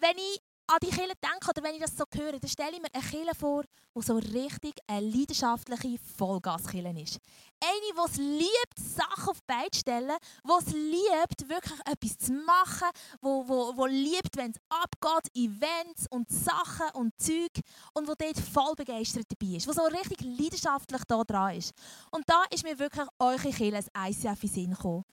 wenn 0.02 0.18
ich 0.18 0.42
an 0.70 0.78
die 0.84 0.90
Kirche 0.90 1.14
denke 1.22 1.50
oder 1.50 1.64
wenn 1.64 1.76
ich 1.76 1.82
das 1.82 1.98
so 1.98 2.04
höre, 2.14 2.40
dann 2.40 2.50
stelle 2.50 2.74
ich 2.74 2.82
mir 2.82 2.94
eine 2.94 3.04
Kirche 3.04 3.36
vor, 3.36 3.64
die 3.96 4.02
so 4.04 4.18
richtig 4.18 4.76
eine 4.86 5.08
leidenschaftliche 5.08 5.98
Vollgaskirche 6.16 7.02
ist. 7.02 7.18
Eine, 7.60 7.82
die 7.82 8.12
es 8.12 8.18
liebt, 8.18 8.78
Sachen 8.78 9.30
auf 9.30 9.40
die 9.40 9.46
Beine 9.48 9.72
zu 9.72 9.80
stellen, 9.80 10.18
die 10.46 10.52
es 10.60 10.74
liebt, 10.74 11.50
wirklich 11.50 11.80
etwas 11.86 12.18
zu 12.20 12.34
machen, 12.34 12.88
wo 13.22 13.86
liebt, 13.88 14.38
wenn 14.38 14.52
es 14.52 14.58
abgeht, 14.70 15.36
Events 15.36 16.06
und 16.12 16.30
Sachen 16.30 16.90
und 16.94 17.20
Zeug 17.20 17.60
und 17.94 18.08
wo 18.08 18.14
dort 18.14 18.40
voll 18.40 18.76
begeistert 18.76 19.26
dabei 19.28 19.56
ist, 19.56 19.68
wo 19.68 19.74
so 19.74 19.84
richtig 19.86 20.22
leidenschaftlich 20.22 21.02
da 21.08 21.24
dran 21.24 21.56
ist. 21.56 21.74
Und 22.12 22.30
da 22.30 22.44
ist 22.54 22.64
mir 22.64 22.78
wirklich 22.78 23.08
eure 23.18 23.50
Kirche 23.50 23.76
als 23.76 23.88
ICF 23.98 24.44
in 24.44 24.50
Sinn 24.50 24.72
gekommen 24.72 25.04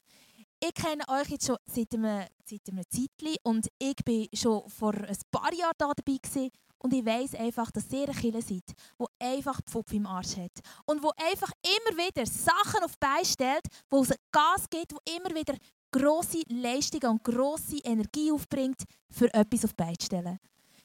ich 0.60 0.74
kenne 0.74 1.04
euch 1.08 1.28
jetzt 1.28 1.46
schon 1.46 1.56
seit 1.66 1.94
einem, 1.94 2.26
seit 2.44 2.68
einem 2.68 2.84
Zeitchen 2.88 3.36
und 3.42 3.68
ich 3.78 3.96
bin 4.04 4.28
schon 4.32 4.68
vor 4.68 4.94
ein 4.94 5.16
paar 5.30 5.52
Jahren 5.52 5.74
da 5.78 5.92
dabei 5.94 6.18
gewesen. 6.22 6.50
Und 6.78 6.92
ich 6.92 7.04
weiss 7.04 7.34
einfach, 7.34 7.70
dass 7.70 7.90
ihr 7.90 8.04
eine 8.08 8.12
Kirche 8.12 8.42
seid, 8.42 8.76
die 9.00 9.04
einfach 9.18 9.60
Pfupf 9.62 9.92
im 9.92 10.06
Arsch 10.06 10.36
hat. 10.36 10.52
Und 10.84 11.02
wo 11.02 11.10
einfach 11.16 11.50
immer 11.62 11.96
wieder 11.96 12.26
Sachen 12.26 12.84
auf 12.84 12.92
die 12.92 12.98
Beine 13.00 13.24
stellt, 13.24 13.66
wo 13.88 14.02
es 14.02 14.14
Gas 14.30 14.68
gibt, 14.68 14.92
wo 14.92 14.98
immer 15.16 15.34
wieder 15.34 15.56
grosse 15.90 16.42
Leistungen 16.48 17.12
und 17.12 17.24
grosse 17.24 17.78
Energie 17.78 18.30
aufbringt, 18.30 18.82
für 19.10 19.32
etwas 19.32 19.64
auf 19.64 19.72
die 19.72 19.76
Beine 19.76 19.98
zu 19.98 20.06
stellen. 20.06 20.38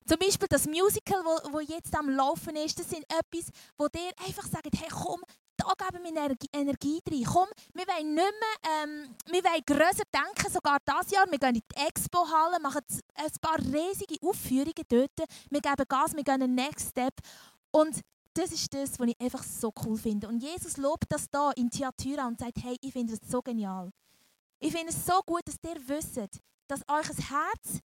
Zum 0.05 0.17
Beispiel 0.17 0.47
das 0.49 0.65
Musical, 0.65 1.23
wo, 1.23 1.53
wo 1.53 1.59
jetzt 1.59 1.95
am 1.95 2.09
Laufen 2.09 2.55
ist, 2.55 2.79
das 2.79 2.89
sind 2.89 3.03
etwas, 3.03 3.49
wo 3.77 3.87
dir 3.87 4.11
einfach 4.25 4.45
sagt, 4.45 4.69
hey 4.73 4.89
komm, 4.89 5.21
da 5.57 5.73
geben 5.77 6.03
wir 6.03 6.09
Energie, 6.09 6.47
Energie 6.51 6.99
rein. 7.09 7.23
Komm, 7.23 7.47
wir 7.73 7.85
wollen 7.87 8.15
nicht 8.15 8.15
mehr, 8.15 8.83
ähm, 8.83 9.15
wir 9.27 9.43
wollen 9.43 9.63
grösser 9.65 10.03
denken, 10.11 10.51
sogar 10.51 10.77
dieses 10.87 11.11
Jahr. 11.11 11.29
Wir 11.29 11.37
gehen 11.37 11.55
in 11.55 11.61
die 11.61 11.87
Expo-Halle, 11.87 12.59
machen 12.59 12.81
ein 13.15 13.31
paar 13.41 13.59
riesige 13.59 14.15
Aufführungen 14.27 14.85
dort. 14.87 15.29
Wir 15.49 15.61
geben 15.61 15.85
Gas, 15.87 16.15
wir 16.15 16.23
gehen 16.23 16.39
den 16.39 16.55
Next 16.55 16.89
Step. 16.89 17.13
Und 17.71 18.01
das 18.33 18.51
ist 18.51 18.73
das, 18.73 18.99
was 18.99 19.07
ich 19.07 19.19
einfach 19.19 19.43
so 19.43 19.71
cool 19.85 19.97
finde. 19.97 20.27
Und 20.27 20.39
Jesus 20.41 20.77
lobt 20.77 21.05
das 21.09 21.29
da 21.29 21.51
in 21.51 21.69
Thyatira 21.69 22.27
und 22.27 22.39
sagt, 22.39 22.57
hey, 22.63 22.77
ich 22.81 22.93
finde 22.93 23.17
das 23.17 23.29
so 23.29 23.41
genial. 23.41 23.91
Ich 24.59 24.71
finde 24.71 24.89
es 24.89 25.05
so 25.05 25.19
gut, 25.25 25.41
dass 25.45 25.55
ihr 25.63 25.87
wisst, 25.87 26.17
dass 26.67 26.81
euch 26.87 27.09
ein 27.09 27.17
Herz 27.17 27.79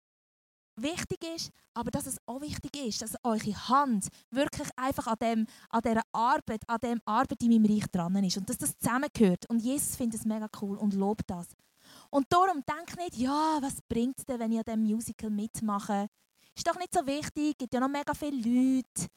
wichtig 0.75 1.23
ist, 1.35 1.51
aber 1.73 1.91
dass 1.91 2.05
es 2.05 2.17
auch 2.25 2.41
wichtig 2.41 2.75
ist, 2.85 3.01
dass 3.01 3.15
eure 3.23 3.69
Hand 3.69 4.07
wirklich 4.31 4.67
einfach 4.75 5.07
an, 5.07 5.17
dem, 5.21 5.47
an 5.69 5.81
dieser 5.81 6.01
Arbeit, 6.11 6.61
an 6.67 6.79
dem 6.79 7.01
Arbeit 7.05 7.41
in 7.41 7.49
meinem 7.49 7.65
Reich 7.65 7.85
dran 7.91 8.15
ist 8.23 8.37
und 8.37 8.49
dass 8.49 8.57
das 8.57 8.77
zusammengehört. 8.77 9.49
Und 9.49 9.59
Jesus 9.59 9.95
findet 9.95 10.19
es 10.19 10.25
mega 10.25 10.47
cool 10.61 10.77
und 10.77 10.93
lobt 10.93 11.23
das. 11.27 11.47
Und 12.09 12.25
darum 12.29 12.63
denkt 12.65 12.97
nicht, 12.97 13.17
ja, 13.17 13.57
was 13.61 13.81
bringt 13.87 14.17
es 14.19 14.25
denn, 14.25 14.39
wenn 14.39 14.51
ich 14.51 14.59
an 14.59 14.65
diesem 14.65 14.83
Musical 14.83 15.29
mitmache? 15.29 16.07
Ist 16.55 16.67
doch 16.67 16.77
nicht 16.77 16.93
so 16.93 17.05
wichtig, 17.05 17.57
gibt 17.57 17.73
ja 17.73 17.79
noch 17.79 17.89
mega 17.89 18.13
viele 18.13 18.37
Leute. 18.37 19.07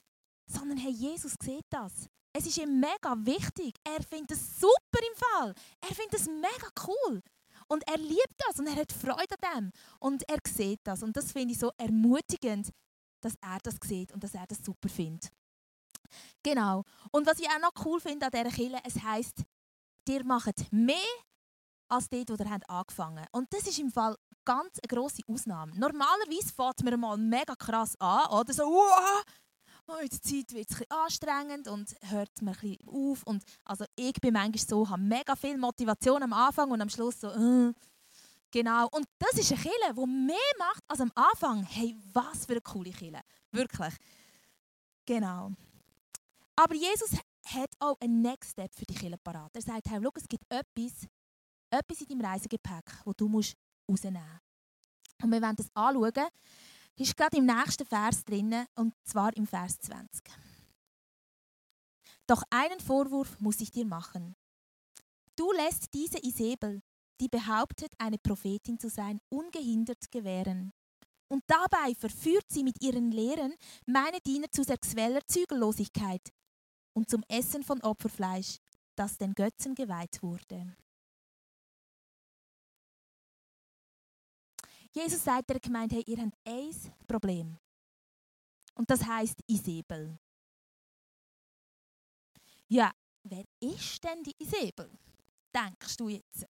Sondern 0.47 0.79
hey, 0.79 0.93
Jesus 0.93 1.35
sieht 1.43 1.67
das. 1.71 2.09
Es 2.33 2.47
ist 2.47 2.59
ihm 2.59 2.81
mega 2.81 3.17
wichtig. 3.17 3.75
Er 3.83 4.03
findet 4.03 4.33
es 4.33 4.61
super 4.61 5.01
im 5.01 5.17
Fall. 5.17 5.55
Er 5.81 5.95
findet 5.95 6.21
es 6.21 6.27
mega 6.27 6.69
cool. 6.87 7.23
Und 7.69 7.87
er 7.89 7.99
liebt 7.99 8.35
das 8.47 8.59
und 8.59 8.67
er 8.67 8.77
hat 8.77 8.93
Freude 8.93 9.35
an 9.43 9.61
dem. 9.61 9.73
Und 9.99 10.29
er 10.29 10.39
sieht 10.47 10.81
das. 10.85 11.03
Und 11.03 11.17
das 11.17 11.33
finde 11.33 11.53
ich 11.53 11.59
so 11.59 11.73
ermutigend, 11.77 12.71
dass 13.21 13.35
er 13.41 13.59
das 13.63 13.77
sieht 13.85 14.13
und 14.13 14.23
dass 14.23 14.35
er 14.35 14.47
das 14.47 14.59
super 14.65 14.89
findet. 14.89 15.31
Genau. 16.43 16.85
Und 17.11 17.27
was 17.27 17.41
ich 17.41 17.49
auch 17.49 17.59
noch 17.59 17.85
cool 17.85 18.01
finde 18.01 18.27
an 18.27 18.33
dieser 18.33 18.51
Kille, 18.51 18.79
es 18.85 19.03
heisst, 19.03 19.43
ihr 20.09 20.25
macht 20.25 20.73
mehr 20.73 20.97
als 21.89 22.09
dort, 22.09 22.31
wo 22.31 22.35
ihr 22.35 22.61
angefangen 22.69 23.21
habt. 23.21 23.35
Und 23.35 23.53
das 23.53 23.67
ist 23.67 23.79
im 23.79 23.91
Fall 23.91 24.17
ganz 24.45 24.79
eine 24.79 24.89
grosse 24.89 25.23
Ausnahme. 25.27 25.73
Normalerweise 25.77 26.53
fährt 26.55 26.83
man 26.85 27.01
mal 27.01 27.17
mega 27.17 27.55
krass 27.57 27.95
an, 27.99 28.27
oder 28.31 28.53
so, 28.53 28.63
wow, 28.63 29.25
oh, 29.88 29.97
in 30.02 30.11
Zeit 30.11 30.52
wird 30.52 30.71
es 30.71 30.90
anstrengend 30.90 31.69
und 31.69 31.95
hört 32.02 32.43
man 32.43 32.57
ein 32.62 32.76
auf. 32.87 33.23
Und 33.25 33.43
also 33.64 33.85
ich 33.95 34.14
bin 34.14 34.33
manchmal 34.33 34.66
so, 34.66 34.88
habe 34.88 35.02
mega 35.02 35.37
viel 35.37 35.57
Motivation 35.57 36.23
am 36.23 36.33
Anfang 36.33 36.71
und 36.71 36.81
am 36.81 36.88
Schluss 36.88 37.21
so, 37.21 37.28
äh, 37.28 37.73
genau. 38.50 38.88
Und 38.90 39.07
das 39.19 39.35
ist 39.35 39.52
eine 39.52 39.61
Kille, 39.61 39.95
die 39.95 40.07
mehr 40.07 40.37
macht 40.59 40.83
als 40.88 41.00
am 41.00 41.12
Anfang. 41.14 41.62
Hey, 41.64 41.97
was 42.12 42.47
für 42.47 42.52
eine 42.52 42.61
coole 42.61 42.90
Kille. 42.90 43.21
Wirklich. 43.52 43.95
Genau. 45.05 45.52
Aber 46.57 46.75
Jesus 46.75 47.11
hat 47.45 47.71
auch 47.78 47.97
einen 48.00 48.23
Next 48.23 48.52
Step 48.52 48.75
für 48.75 48.87
die 48.87 48.95
Kille 48.95 49.19
parat. 49.19 49.55
Er 49.55 49.62
sagt, 49.62 49.88
hey, 49.88 50.00
schau, 50.02 50.11
es 50.14 50.28
gibt 50.28 50.45
etwas, 50.49 51.07
etwas 51.71 52.00
in 52.00 52.09
deinem 52.09 52.25
Reisegepäck, 52.25 53.02
das 53.05 53.14
du 53.16 53.28
musst 53.28 53.57
rausnehmen 53.88 54.21
musst. 54.21 55.23
Und 55.23 55.33
wir 55.33 55.40
werden 55.40 55.57
das 55.57 55.71
anschauen 55.75 56.28
ist 56.97 57.17
gerade 57.17 57.37
im 57.37 57.47
nächsten 57.47 57.87
Vers 57.87 58.25
drin, 58.25 58.67
und 58.75 58.95
zwar 59.05 59.37
im 59.37 59.47
Vers 59.47 59.79
20. 59.81 60.23
Doch 62.26 62.43
einen 62.50 62.81
Vorwurf 62.81 63.38
muss 63.41 63.61
ich 63.61 63.71
dir 63.71 63.87
machen. 63.87 64.35
Du 65.37 65.53
lässt 65.53 65.93
diese 65.95 66.19
Isabel, 66.25 66.83
die 67.21 67.29
behauptet, 67.29 67.93
eine 67.99 68.19
Prophetin 68.19 68.79
zu 68.79 68.88
sein, 68.88 69.21
ungehindert 69.29 70.11
gewähren. 70.11 70.73
Und 71.29 71.43
dabei 71.47 71.95
verführt 71.95 72.47
sie 72.49 72.62
mit 72.62 72.83
ihren 72.83 73.11
Lehren 73.11 73.55
meine 73.87 74.21
Diener 74.21 74.50
zu 74.50 74.62
sexueller 74.62 75.25
Zügellosigkeit 75.26 76.33
und 76.95 77.11
zum 77.11 77.23
Essen 77.29 77.62
von 77.62 77.83
Opferfleisch, 77.83 78.59
das 78.97 79.19
den 79.19 79.35
Götzen 79.35 79.75
geweiht 79.75 80.23
wurde. 80.23 80.76
Jesus 84.97 85.23
sagt 85.23 85.50
der 85.50 85.61
Gemeinde, 85.61 85.97
hey, 85.97 86.05
ihr 86.07 86.17
habt 86.17 86.33
ein 86.47 86.75
Problem. 87.07 87.59
Und 88.76 88.88
das 88.88 89.05
heißt 89.05 89.41
Isabel. 89.47 90.19
Ja, 92.67 92.91
wer 93.23 93.45
ist 93.61 94.03
denn 94.03 94.23
die 94.23 94.35
Isabel? 94.38 94.91
Denkst 95.55 95.99
du 95.99 96.09
jetzt? 96.09 96.47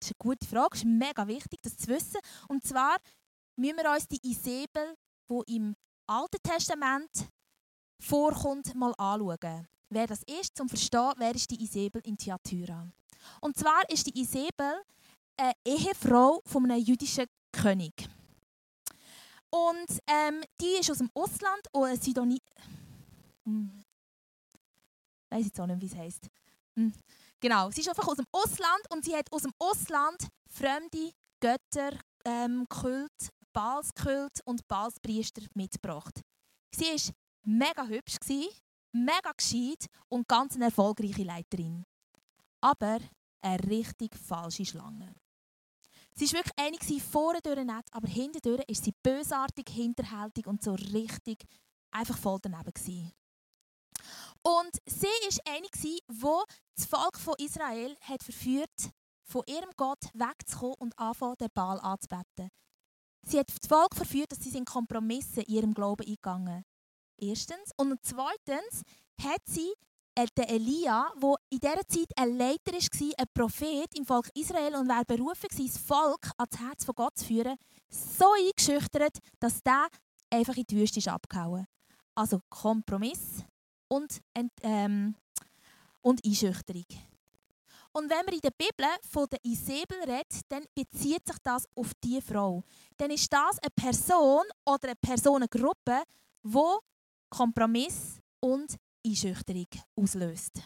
Das 0.00 0.10
ist 0.10 0.14
eine 0.18 0.30
gute 0.30 0.46
Frage, 0.46 0.76
es 0.76 0.78
ist 0.78 0.86
mega 0.86 1.28
wichtig, 1.28 1.60
das 1.62 1.76
zu 1.76 1.88
wissen. 1.88 2.20
Und 2.48 2.64
zwar 2.64 2.96
müssen 3.56 3.76
wir 3.76 3.90
uns 3.90 4.08
die 4.08 4.30
Isabel, 4.30 4.96
die 5.28 5.56
im 5.56 5.76
Alten 6.06 6.42
Testament 6.42 7.28
vorkommt, 8.00 8.74
mal 8.74 8.94
anschauen. 8.96 9.68
Wer 9.90 10.06
das 10.06 10.22
ist, 10.22 10.56
zum 10.56 10.70
Verstehen, 10.70 11.12
wer 11.18 11.34
ist 11.34 11.50
die 11.50 11.62
Isabel 11.62 12.00
in 12.06 12.16
Thyatira. 12.16 12.88
Und 13.42 13.58
zwar 13.58 13.86
ist 13.90 14.06
die 14.06 14.18
Isabel 14.18 14.82
eine 15.36 15.52
Ehefrau 15.64 16.40
von 16.44 16.70
einem 16.70 16.82
jüdischen 16.82 17.26
König. 17.52 18.08
Und 19.50 20.00
ähm, 20.06 20.42
die 20.60 20.80
ist 20.80 20.90
aus 20.90 20.98
dem 20.98 21.10
Ausland 21.14 21.62
und 21.72 21.84
eine 21.84 21.96
Sidonie. 21.96 22.42
Hm. 23.44 23.84
Ich 25.24 25.30
weiß 25.30 25.44
jetzt 25.46 25.60
auch 25.60 25.66
nicht, 25.66 25.80
wie 25.80 25.86
es 25.86 25.96
heisst. 25.96 26.28
Hm. 26.74 26.92
Genau, 27.40 27.70
sie 27.70 27.80
ist 27.80 27.88
einfach 27.88 28.06
aus 28.06 28.16
dem 28.16 28.26
Ausland 28.32 28.82
und 28.90 29.04
sie 29.04 29.14
hat 29.14 29.30
aus 29.32 29.42
dem 29.42 29.52
Ausland 29.58 30.28
fremde 30.48 31.12
Götter, 31.40 31.98
ähm, 32.24 32.66
Kult, 32.68 33.30
Balskult 33.52 34.40
und 34.44 34.66
Balspriester 34.68 35.42
mitgebracht. 35.54 36.20
Sie 36.70 36.84
war 36.84 37.14
mega 37.42 37.86
hübsch, 37.86 38.16
mega 38.92 39.32
gescheit 39.36 39.86
und 40.08 40.26
ganz 40.28 40.54
eine 40.54 40.66
erfolgreiche 40.66 41.22
Leiterin. 41.22 41.84
Aber 42.60 42.98
eine 43.42 43.62
richtig 43.64 44.16
falsche 44.16 44.64
Schlange. 44.64 45.14
Sie 46.18 46.26
war 46.32 46.44
wirklich 46.44 46.90
eine 46.90 47.00
vorne 47.00 47.40
durch 47.42 47.64
nett, 47.64 47.86
aber 47.92 48.08
hinten 48.08 48.58
ist 48.68 48.84
sie 48.84 48.94
bösartig, 49.02 49.68
hinterhältig 49.68 50.46
und 50.46 50.62
so 50.62 50.72
richtig 50.72 51.44
einfach 51.90 52.16
voll 52.16 52.38
daneben 52.40 52.72
gewesen. 52.72 53.12
Und 54.42 54.76
sie 54.86 55.06
war 55.06 55.54
eine, 55.54 55.66
die 55.82 56.00
das 56.76 56.86
Volk 56.86 57.18
von 57.18 57.34
Israel 57.38 57.96
hat 58.00 58.22
verführt 58.22 58.90
von 59.24 59.42
ihrem 59.46 59.70
Gott 59.76 60.04
wegzukommen 60.14 60.76
und 60.78 60.98
anfangen, 60.98 61.36
den 61.40 61.48
Baal 61.52 61.80
anzubeten. 61.80 62.48
Sie 63.26 63.38
hat 63.38 63.48
das 63.48 63.68
Volk 63.68 63.94
verführt, 63.94 64.30
dass 64.30 64.38
sie 64.38 64.56
in 64.56 64.64
Kompromisse 64.64 65.42
in 65.42 65.54
ihrem 65.54 65.74
Glauben 65.74 66.06
eingegangen 66.06 66.64
Erstens. 67.18 67.72
Und 67.76 67.98
zweitens 68.02 68.82
hat 69.20 69.42
sie 69.46 69.72
den 70.24 70.48
Elia, 70.48 71.12
der 71.20 71.34
in 71.50 71.58
dieser 71.60 71.86
Zeit 71.88 72.10
ein 72.16 72.36
Leiter 72.36 72.72
war, 72.72 73.12
ein 73.18 73.26
Prophet 73.34 73.98
im 73.98 74.06
Volk 74.06 74.30
Israel 74.34 74.74
und 74.76 74.88
wer 74.88 75.04
berufen 75.04 75.48
war, 75.50 75.66
das 75.66 75.78
Volk 75.78 76.30
ans 76.38 76.58
Herz 76.58 76.84
von 76.84 76.94
Gott 76.94 77.18
zu 77.18 77.26
führen, 77.26 77.56
so 77.88 78.32
eingeschüchtert, 78.32 79.18
dass 79.38 79.62
der 79.62 79.88
einfach 80.30 80.56
in 80.56 80.64
die 80.64 80.76
Wüste 80.76 80.98
ist 80.98 81.08
abgehauen. 81.08 81.66
Also 82.14 82.40
Kompromiss 82.48 83.44
und, 83.88 84.20
ähm, 84.62 85.14
und 86.00 86.24
Einschüchterung. 86.24 86.86
Und 87.92 88.10
wenn 88.10 88.24
man 88.26 88.34
in 88.34 88.40
der 88.40 88.50
Bibel 88.50 88.86
von 89.10 89.26
der 89.30 89.38
Isabel 89.42 89.98
redet, 90.02 90.40
dann 90.48 90.64
bezieht 90.74 91.26
sich 91.26 91.36
das 91.42 91.64
auf 91.74 91.92
diese 92.02 92.20
Frau. 92.20 92.62
Dann 92.96 93.10
ist 93.10 93.32
das 93.32 93.58
eine 93.58 93.70
Person 93.74 94.44
oder 94.66 94.88
eine 94.88 94.96
Personengruppe, 94.96 96.02
die 96.42 96.76
Kompromiss 97.30 98.20
und 98.40 98.76
Einschüchterung 99.06 99.68
auslöst. 99.98 100.62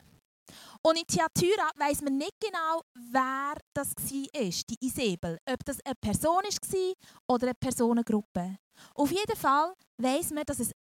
Und 0.82 0.98
in 0.98 1.06
Theatyra 1.06 1.70
weiss 1.76 2.00
man 2.00 2.16
nicht 2.16 2.34
genau, 2.40 2.82
wer 3.12 3.54
das 3.74 3.94
war, 3.94 4.50
die 4.68 4.76
Isabel. 4.80 5.38
Ob 5.48 5.64
das 5.64 5.78
eine 5.84 5.94
Person 5.94 6.42
war 6.42 6.94
oder 7.28 7.46
eine 7.48 7.54
Personengruppe. 7.54 8.56
Auf 8.94 9.10
jeden 9.10 9.36
Fall 9.36 9.74
weiss 9.98 10.30
man, 10.30 10.44
dass 10.44 10.58
es 10.58 10.72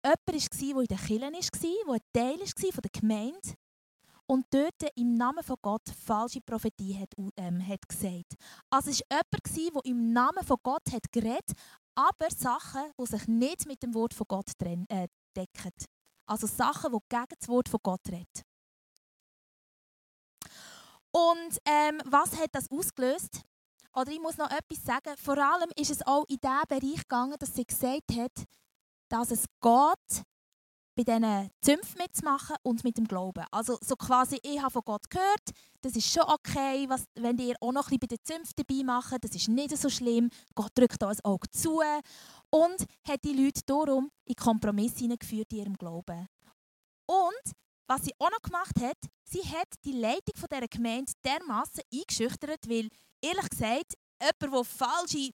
jemand 0.59 0.89
war, 0.89 0.97
der 0.97 1.09
in 1.09 1.33
den 1.33 1.41
Kirchen 1.41 1.87
war, 1.87 1.97
der 2.15 2.23
ein 2.23 2.39
Teil 2.39 2.73
war 2.73 2.81
der 2.81 2.99
Gemeinde 2.99 3.53
und 4.25 4.45
dort 4.51 4.81
im 4.95 5.15
Namen 5.15 5.43
von 5.43 5.57
Gott 5.61 5.89
falsche 6.05 6.39
Prophetie 6.41 6.97
hat, 6.97 7.09
ähm, 7.35 7.67
hat 7.67 7.87
gesagt. 7.87 8.35
Also 8.69 8.91
es 8.91 9.01
war 9.09 9.21
jemand, 9.55 9.85
der 9.85 9.91
im 9.91 10.13
Namen 10.13 10.45
von 10.45 10.57
Gott 10.63 10.91
hat 10.91 11.11
geredet 11.11 11.51
aber 11.99 12.31
Sachen, 12.31 12.93
die 12.97 13.05
sich 13.05 13.27
nicht 13.27 13.67
mit 13.67 13.83
dem 13.83 13.93
Wort 13.93 14.13
von 14.13 14.25
Gott 14.27 14.51
äh, 14.61 15.07
decken. 15.35 15.73
Also 16.29 16.45
Sachen, 16.45 16.91
die 16.91 16.99
gegen 17.09 17.35
das 17.39 17.49
Wort 17.49 17.69
von 17.69 17.79
Gott 17.81 18.07
reden. 18.07 18.43
Und 21.11 21.57
ähm, 21.65 21.99
was 22.05 22.37
hat 22.39 22.53
das 22.53 22.69
ausgelöst? 22.69 23.41
Oder 23.95 24.11
ich 24.11 24.19
muss 24.19 24.37
noch 24.37 24.51
etwas 24.51 24.83
sagen. 24.83 25.17
Vor 25.17 25.39
allem 25.39 25.71
ist 25.75 25.89
es 25.89 26.05
auch 26.05 26.25
in 26.27 26.37
diesen 26.37 26.67
Bereich 26.67 27.01
gegangen, 27.01 27.35
dass 27.39 27.55
sie 27.55 27.65
gesagt 27.65 28.11
hat, 28.15 28.45
dass 29.09 29.31
es 29.31 29.45
geht, 29.59 30.23
bei 30.99 31.17
diesen 31.17 31.49
Zümpfen 31.61 31.97
mitzumachen 31.97 32.57
und 32.61 32.83
mit 32.83 32.97
dem 32.97 33.07
Glauben. 33.07 33.45
Also 33.51 33.77
so 33.81 33.95
quasi, 33.95 34.37
ich 34.43 34.61
habe 34.61 34.71
von 34.71 34.81
Gott 34.83 35.09
gehört, 35.09 35.51
das 35.81 35.95
ist 35.95 36.11
schon 36.11 36.23
okay, 36.23 36.89
was, 36.89 37.05
wenn 37.15 37.37
ihr 37.37 37.55
auch 37.61 37.71
noch 37.71 37.89
ein 37.89 37.97
bisschen 37.97 37.99
bei 37.99 38.07
den 38.07 38.23
Zümpfen 38.23 38.53
dabei 38.57 38.83
macht, 38.83 39.23
das 39.23 39.31
ist 39.31 39.47
nicht 39.47 39.77
so 39.77 39.89
schlimm. 39.89 40.29
Gott 40.55 40.71
drückt 40.75 41.01
uns 41.01 41.23
ein 41.23 41.25
Auge 41.25 41.49
zu 41.51 41.81
und 42.49 42.85
hat 43.07 43.23
die 43.23 43.33
Leute 43.33 43.61
darum 43.65 44.11
in 44.25 44.35
Kompromisse 44.35 44.99
hineingeführt 44.99 45.51
in 45.53 45.59
ihrem 45.59 45.77
Glauben. 45.77 46.27
Und 47.05 47.53
was 47.87 48.03
sie 48.03 48.13
auch 48.19 48.29
noch 48.29 48.41
gemacht 48.41 48.75
hat, 48.81 48.97
sie 49.23 49.41
hat 49.41 49.69
die 49.85 49.93
Leitung 49.93 50.35
von 50.35 50.49
dieser 50.51 50.67
Gemeinde 50.67 51.13
dermaßen 51.23 51.81
eingeschüchtert, 51.93 52.67
weil, 52.67 52.89
ehrlich 53.21 53.49
gesagt, 53.49 53.93
jemand, 54.19 54.53
der 54.53 54.63
falsche 54.65 55.31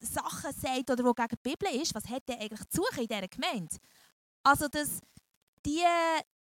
Sachen 0.00 0.52
sagt 0.52 0.90
oder 0.90 1.02
der 1.02 1.14
gegen 1.14 1.40
die 1.42 1.50
Bibel 1.50 1.80
ist, 1.80 1.94
was 1.94 2.06
hat 2.08 2.28
der 2.28 2.38
eigentlich 2.38 2.68
zu 2.68 2.82
suchen 2.82 3.02
in 3.02 3.08
dieser 3.08 3.28
Gemeinde? 3.28 3.76
Also, 4.42 4.68
das, 4.68 5.00
die, 5.66 5.82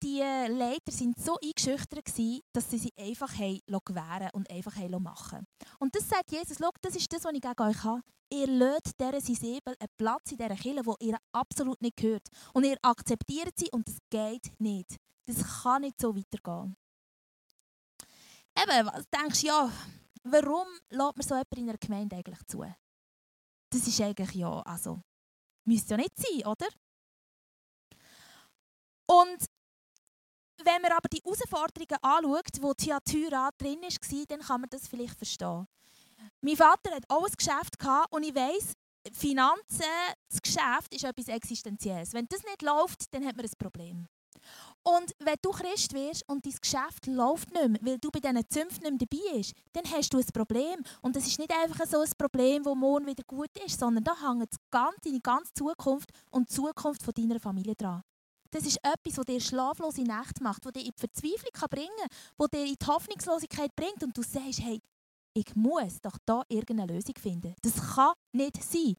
die 0.01 0.19
Leiter 0.19 0.93
waren 0.93 1.13
so 1.17 1.38
eingeschüchtert, 1.43 2.05
gewesen, 2.05 2.41
dass 2.53 2.69
sie 2.69 2.77
sie 2.77 2.93
einfach 2.97 3.33
gewähren 3.33 4.29
und 4.33 4.49
einfach 4.49 4.75
machen 4.99 5.45
Und 5.79 5.93
das 5.95 6.07
sagt 6.07 6.31
Jesus, 6.31 6.57
das 6.81 6.95
ist 6.95 7.12
das, 7.12 7.23
was 7.25 7.33
ich 7.33 7.41
gegen 7.41 7.62
euch 7.62 7.83
habe. 7.83 8.01
Ihr 8.31 8.47
löst 8.47 8.93
dieser 8.99 9.19
Sisebel 9.19 9.75
einen 9.79 9.89
Platz 9.97 10.31
in 10.31 10.38
dieser 10.38 10.55
Kirche, 10.55 10.85
wo 10.85 10.95
ihr 10.99 11.17
absolut 11.33 11.81
nicht 11.81 11.97
gehört. 11.97 12.27
Und 12.53 12.63
ihr 12.63 12.77
akzeptiert 12.81 13.53
sie 13.57 13.69
und 13.71 13.88
das 13.88 13.97
geht 14.09 14.53
nicht. 14.59 14.97
Das 15.25 15.63
kann 15.63 15.81
nicht 15.81 15.99
so 15.99 16.15
weitergehen. 16.15 16.77
Eben, 18.55 18.88
was 18.88 19.05
denkst 19.09 19.41
du, 19.41 19.47
ja, 19.47 19.71
warum 20.23 20.67
lässt 20.89 21.17
man 21.17 21.27
so 21.27 21.35
jemanden 21.35 21.57
in 21.57 21.69
einer 21.69 21.77
Gemeinde 21.77 22.15
eigentlich 22.15 22.45
zu? 22.47 22.63
Das 23.71 23.88
ist 23.88 24.01
eigentlich 24.01 24.33
ja, 24.33 24.62
also, 24.62 25.01
müsste 25.65 25.95
ja 25.95 25.97
nicht 25.97 26.17
sein, 26.17 26.45
oder? 26.45 26.67
Und 29.09 29.45
wenn 30.63 30.81
man 30.81 30.91
aber 30.91 31.09
die 31.11 31.21
Herausforderungen 31.23 31.97
anschaut, 32.03 32.61
wo 32.61 32.73
Thyatira 32.73 33.49
drin 33.57 33.81
war, 33.81 34.25
dann 34.27 34.39
kann 34.41 34.61
man 34.61 34.69
das 34.69 34.87
vielleicht 34.87 35.17
verstehen. 35.17 35.67
Mein 36.41 36.55
Vater 36.55 36.91
hat 36.91 37.05
auch 37.07 37.25
ein 37.25 37.33
Geschäft 37.35 37.75
und 38.11 38.23
ich 38.23 38.35
weiss, 38.35 38.73
Finanzen, 39.13 39.85
das 40.29 40.41
Geschäft 40.41 40.93
ist 40.93 41.03
etwas 41.05 41.27
Existenzielles. 41.27 42.13
Wenn 42.13 42.27
das 42.27 42.43
nicht 42.43 42.61
läuft, 42.61 43.11
dann 43.13 43.25
hat 43.25 43.35
man 43.35 43.45
ein 43.45 43.51
Problem. 43.57 44.07
Und 44.83 45.11
wenn 45.19 45.35
du 45.41 45.49
Christ 45.51 45.93
wirst 45.93 46.27
und 46.27 46.45
dein 46.45 46.55
Geschäft 46.61 47.07
läuft 47.07 47.51
nicht 47.51 47.67
mehr, 47.67 47.79
weil 47.81 47.97
du 47.97 48.09
bei 48.11 48.19
diesen 48.19 48.49
Zünften 48.49 48.83
nicht 48.83 49.01
mehr 49.01 49.07
dabei 49.09 49.37
bist, 49.37 49.53
dann 49.73 49.83
hast 49.91 50.13
du 50.13 50.17
ein 50.17 50.25
Problem. 50.33 50.83
Und 51.01 51.15
das 51.15 51.25
ist 51.25 51.39
nicht 51.39 51.51
einfach 51.51 51.85
so 51.87 51.99
ein 52.01 52.11
Problem, 52.17 52.63
das 52.63 52.75
morgen 52.75 53.07
wieder 53.07 53.23
gut 53.25 53.49
ist, 53.65 53.79
sondern 53.79 54.03
da 54.03 54.15
hängt 54.21 54.53
deine 54.71 55.19
ganze 55.19 55.53
Zukunft 55.53 56.09
und 56.29 56.49
die 56.49 56.53
Zukunft 56.53 57.01
deiner 57.17 57.39
Familie 57.39 57.75
dran. 57.75 58.03
Das 58.51 58.65
ist 58.65 58.77
etwas, 58.77 59.13
das 59.13 59.25
dir 59.25 59.39
schlaflose 59.39 60.01
Nächte 60.01 60.41
macht, 60.41 60.65
das 60.65 60.73
dir 60.73 60.85
in 60.85 60.91
die 60.91 60.99
Verzweiflung 60.99 61.69
bringen 61.69 61.89
kann, 61.99 62.09
das 62.38 62.49
dir 62.49 62.65
in 62.65 62.75
die 62.75 62.85
Hoffnungslosigkeit 62.85 63.75
bringt 63.75 64.03
und 64.03 64.17
du 64.17 64.23
sagst, 64.23 64.62
hey, 64.62 64.81
ich 65.33 65.55
muss 65.55 66.01
doch 66.01 66.17
da 66.25 66.43
irgendeine 66.49 66.93
Lösung 66.93 67.15
finden. 67.15 67.55
Das 67.62 67.75
kann 67.95 68.13
nicht 68.33 68.63
sein, 68.63 68.95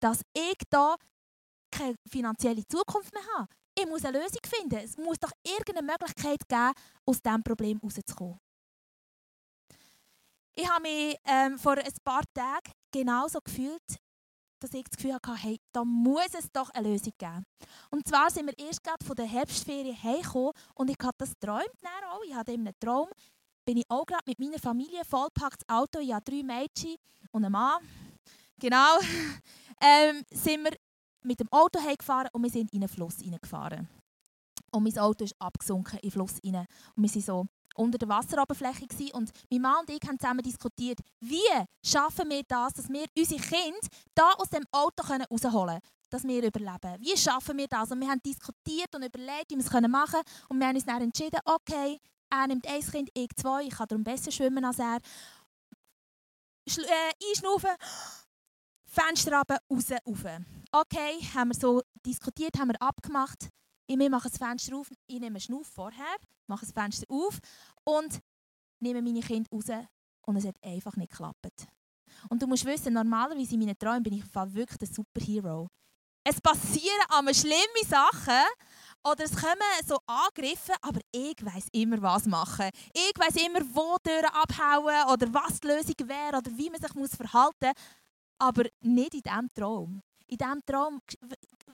dass 0.00 0.20
ich 0.34 0.58
da 0.68 0.96
keine 1.70 1.96
finanzielle 2.08 2.66
Zukunft 2.68 3.12
mehr 3.12 3.22
habe. 3.38 3.48
Ich 3.78 3.86
muss 3.86 4.04
eine 4.04 4.18
Lösung 4.18 4.40
finden. 4.46 4.76
Es 4.76 4.96
muss 4.96 5.18
doch 5.18 5.32
irgendeine 5.44 5.82
Möglichkeit 5.82 6.46
geben, 6.48 6.72
aus 7.04 7.20
diesem 7.20 7.42
Problem 7.42 7.78
rauszukommen. 7.82 8.38
Ich 10.54 10.68
habe 10.68 10.82
mich 10.82 11.16
ähm, 11.24 11.58
vor 11.58 11.76
ein 11.76 11.92
paar 12.02 12.22
Tagen 12.32 12.72
genauso 12.90 13.40
gefühlt, 13.40 13.98
dass 14.66 14.74
ich 14.74 14.84
das 14.84 14.96
Gefühl 14.96 15.14
hatte, 15.14 15.34
hey, 15.34 15.58
da 15.72 15.84
muss 15.84 16.34
es 16.38 16.50
doch 16.52 16.70
eine 16.70 16.88
Lösung 16.88 17.12
geben. 17.18 17.44
Und 17.90 18.06
zwar 18.06 18.30
sind 18.30 18.46
wir 18.46 18.58
erst 18.58 18.82
gerade 18.82 19.04
von 19.04 19.16
der 19.16 19.26
Herbstferien 19.26 20.00
heimgekommen 20.02 20.52
und 20.74 20.90
ich 20.90 20.96
hatte 21.00 21.18
das 21.18 21.30
geträumt. 21.38 21.70
Auch. 22.10 22.22
Ich 22.24 22.34
hatte 22.34 22.52
einen 22.52 22.72
Traum, 22.80 23.08
bin 23.64 23.78
ich 23.78 23.84
auch 23.88 24.04
gerade 24.04 24.22
mit 24.26 24.38
meiner 24.38 24.58
Familie 24.58 25.04
vollpacktes 25.04 25.68
Auto. 25.68 25.98
Ich 26.00 26.12
habe 26.12 26.24
drei 26.24 26.42
Mädchen 26.42 26.96
und 27.30 27.44
einen 27.44 27.52
Mann. 27.52 27.82
Genau. 28.58 28.98
ähm, 29.80 30.22
sind 30.32 30.64
wir 30.64 30.72
mit 31.22 31.40
dem 31.40 31.48
Auto 31.52 31.80
heimgefahren 31.80 32.28
und 32.32 32.42
wir 32.42 32.50
sind 32.50 32.72
in 32.72 32.82
einen 32.82 32.88
Fluss 32.88 33.16
hineingefahren. 33.20 33.88
Und 34.72 34.82
mein 34.82 34.98
Auto 34.98 35.24
ist 35.24 35.34
abgesunken 35.38 35.98
in 35.98 36.08
den 36.08 36.10
Fluss 36.10 36.38
hinein. 36.42 36.66
Und 36.94 37.02
wir 37.02 37.14
waren 37.14 37.22
so 37.22 37.46
unter 37.76 37.98
der 37.98 38.08
Wasseroberfläche 38.08 38.86
gewesen. 38.86 39.12
und 39.12 39.30
mein 39.50 39.60
Mann 39.60 39.80
und 39.80 39.90
ich 39.90 40.08
haben 40.08 40.18
zusammen 40.18 40.42
diskutiert, 40.42 40.98
wie 41.20 41.38
schaffen 41.84 42.28
wir 42.28 42.42
das, 42.46 42.74
dass 42.74 42.88
wir 42.88 43.06
unsere 43.16 43.40
Kinder 43.40 43.88
da 44.14 44.32
aus 44.38 44.50
dem 44.50 44.64
Auto 44.72 45.02
rausholen 45.02 45.50
können, 45.50 45.80
dass 46.10 46.24
wir 46.24 46.42
überleben. 46.44 46.96
Wie 47.00 47.16
schaffen 47.16 47.56
wir 47.58 47.68
das? 47.68 47.90
Und 47.90 48.00
wir 48.00 48.08
haben 48.08 48.22
diskutiert 48.22 48.94
und 48.94 49.04
überlegt, 49.04 49.50
wie 49.50 49.56
wir 49.56 49.64
es 49.64 49.70
machen 49.88 50.12
können 50.12 50.24
und 50.48 50.58
wir 50.58 50.66
haben 50.66 50.76
uns 50.76 50.84
dann 50.84 51.02
entschieden, 51.02 51.40
okay, 51.44 52.00
er 52.30 52.46
nimmt 52.46 52.66
ein 52.66 52.80
Kind, 52.80 53.10
ich 53.14 53.28
zwei, 53.36 53.64
ich 53.64 53.74
kann 53.74 53.86
darum 53.88 54.04
besser 54.04 54.30
schwimmen 54.30 54.64
als 54.64 54.78
er. 54.78 54.98
Schlu 56.68 56.82
äh, 56.82 57.28
einschnaufen, 57.30 57.70
Fenster 58.84 59.36
runter, 59.36 59.58
raus, 59.70 59.90
rauf. 60.06 60.42
Okay, 60.72 61.20
haben 61.34 61.50
wir 61.50 61.54
so 61.54 61.82
diskutiert, 62.04 62.58
haben 62.58 62.68
wir 62.68 62.82
abgemacht. 62.82 63.48
Ich 63.88 63.96
mache 63.96 64.28
das 64.28 64.38
Fenster 64.38 64.76
auf, 64.76 64.90
ich 65.06 65.14
nehme 65.20 65.26
einen 65.26 65.40
Schnuff 65.40 65.68
vorher, 65.68 66.16
mache 66.46 66.66
das 66.66 66.72
Fenster 66.72 67.06
auf 67.08 67.38
und 67.84 68.20
nehme 68.80 69.00
meine 69.00 69.20
Kinder 69.20 69.48
raus 69.52 69.86
und 70.26 70.36
es 70.36 70.46
hat 70.46 70.56
einfach 70.62 70.96
nicht 70.96 71.10
geklappt. 71.10 71.68
Und 72.28 72.42
du 72.42 72.46
musst 72.46 72.64
wissen, 72.64 72.92
normalerweise 72.92 73.54
in 73.54 73.60
meinen 73.60 73.78
Träumen 73.78 74.02
bin 74.02 74.14
ich 74.14 74.34
wirklich 74.34 74.78
der 74.78 74.88
Superhero. 74.88 75.68
Es 76.24 76.40
passieren 76.40 77.06
aber 77.08 77.32
schlimme 77.32 77.84
Sachen 77.88 78.42
oder 79.04 79.24
es 79.24 79.36
kommen 79.36 79.86
so 79.86 79.98
Angriffe, 80.06 80.74
aber 80.82 81.00
ich 81.12 81.36
weiß 81.40 81.68
immer, 81.70 82.02
was 82.02 82.26
machen. 82.26 82.70
Ich 82.92 83.12
weiß 83.16 83.36
immer, 83.46 83.60
wo 83.72 83.96
Türen 83.98 84.24
abhauen 84.32 85.12
oder 85.12 85.32
was 85.32 85.60
die 85.60 85.68
Lösung 85.68 86.08
wäre 86.08 86.38
oder 86.38 86.50
wie 86.56 86.70
man 86.70 86.80
sich 86.80 87.16
verhalten 87.16 87.68
muss. 87.68 87.84
Aber 88.38 88.64
nicht 88.80 89.14
in 89.14 89.20
diesem 89.22 89.48
Traum. 89.54 90.02
In 90.26 90.36
diesem 90.36 90.64
Traum 90.64 91.00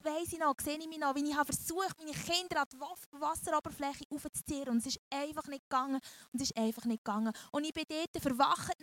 weiss 0.04 0.32
ich 0.32 0.38
noch, 0.38 0.54
sehe 0.62 0.78
ich 0.78 0.88
mich 0.88 0.98
noch, 0.98 1.14
wie 1.14 1.28
ich 1.28 1.36
habe 1.36 1.52
versucht 1.52 1.98
meine 1.98 2.12
Kinder 2.12 2.62
an 2.62 2.66
die 2.72 2.78
Wasseroberfläche 3.20 4.04
aufzuziehen 4.10 4.68
und 4.68 4.78
es 4.78 4.86
ist 4.86 5.00
einfach 5.10 5.46
nicht 5.46 5.68
gegangen 5.68 6.00
und 6.32 6.40
es 6.40 6.50
ist 6.50 6.56
einfach 6.56 6.84
nicht 6.84 7.04
gegangen. 7.04 7.32
Und 7.50 7.64
ich 7.64 7.72
bin 7.72 7.84
dort 7.88 8.22
verwacht 8.22 8.76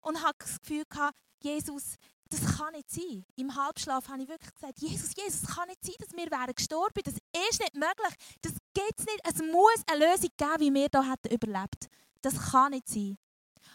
und 0.00 0.22
habe 0.22 0.34
das 0.38 0.60
Gefühl 0.60 0.84
gehabt, 0.88 1.16
Jesus, 1.40 1.96
das 2.28 2.56
kann 2.56 2.72
nicht 2.72 2.90
sein. 2.90 3.24
Im 3.36 3.54
Halbschlaf 3.54 4.08
habe 4.08 4.22
ich 4.22 4.28
wirklich 4.28 4.54
gesagt, 4.54 4.78
Jesus, 4.78 5.10
Jesus, 5.16 5.42
es 5.42 5.54
kann 5.54 5.68
nicht 5.68 5.84
sein, 5.84 5.94
dass 5.98 6.12
wir 6.12 6.30
wären 6.30 6.54
gestorben. 6.54 7.02
Das 7.04 7.14
ist 7.14 7.60
nicht 7.60 7.74
möglich. 7.74 8.14
Das 8.40 8.52
geht 8.72 8.98
nicht. 8.98 9.20
Es 9.24 9.38
muss 9.42 9.82
eine 9.86 10.06
Lösung 10.06 10.30
geben, 10.36 10.60
wie 10.60 10.74
wir 10.74 10.88
hier 10.90 11.10
hätten 11.10 11.34
überlebt. 11.34 11.88
Das 12.22 12.50
kann 12.50 12.70
nicht 12.70 12.88
sein. 12.88 13.18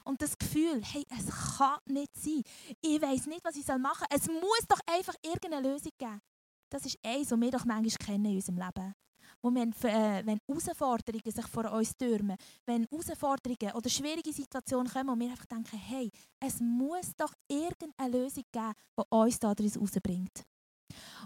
und 0.06 0.22
das 0.22 0.38
Gefühl, 0.38 0.82
hey, 0.84 1.06
es 1.10 1.58
kann 1.58 1.80
nicht 1.86 2.16
sein. 2.16 2.42
Ich 2.82 3.02
weiß 3.02 3.28
nicht, 3.28 3.44
was 3.44 3.56
ich 3.56 3.68
machen 3.68 4.08
soll. 4.10 4.18
Es 4.18 4.28
muss 4.28 4.68
doch 4.68 4.80
einfach 4.88 5.14
irgendeine 5.22 5.70
Lösung 5.70 5.92
geben. 5.98 6.22
Das 6.70 6.86
ist 6.86 6.98
eins, 7.04 7.32
was 7.32 7.40
wir 7.40 7.52
doch 7.52 7.66
manchmal 7.66 8.06
kennen 8.06 8.26
in 8.26 8.36
unserem 8.36 8.58
Leben. 8.58 8.94
Wo 9.42 9.52
wir, 9.52 9.64
äh, 9.64 10.26
wenn 10.26 10.40
Herausforderungen 10.48 11.32
sich 11.32 11.46
vor 11.48 11.72
uns 11.72 11.96
türmen, 11.96 12.38
wenn 12.66 12.88
Herausforderungen 12.90 13.76
oder 13.76 13.90
schwierige 13.90 14.34
Situationen 14.34 14.92
kommen 14.92 15.10
und 15.10 15.20
wir 15.20 15.30
einfach 15.30 15.46
denken, 15.46 15.78
hey, 15.78 16.10
es 16.40 16.60
muss 16.60 17.14
doch 17.16 17.34
irgendeine 17.48 18.18
Lösung 18.18 18.44
geben, 18.52 18.74
die 18.98 19.04
uns 19.10 19.40
daraus 19.40 19.78
rausbringt. 19.78 20.44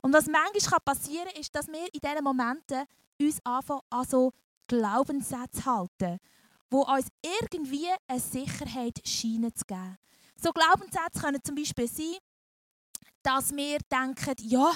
Und 0.01 0.13
was 0.13 0.27
manchmal 0.27 0.80
passieren 0.84 1.27
kann, 1.27 1.41
ist, 1.41 1.56
dass 1.56 1.67
wir 1.67 1.86
in 1.93 1.99
diesen 2.04 2.23
Momenten 2.23 2.84
uns 3.21 3.39
anfangen, 3.45 3.82
an 3.89 4.06
so 4.06 4.34
Glaubenssätze 4.67 5.65
halten, 5.65 6.17
die 6.71 6.75
uns 6.75 7.08
irgendwie 7.21 7.88
eine 8.08 8.19
Sicherheit 8.19 8.99
scheinen 9.06 9.54
zu 9.56 9.65
geben. 9.65 9.97
So 10.36 10.51
Glaubenssätze 10.51 11.19
können 11.19 11.43
zum 11.43 11.56
Beispiel 11.56 11.88
sein, 11.88 12.17
dass 13.21 13.51
wir 13.56 13.77
denken, 13.91 14.36
ja, 14.39 14.73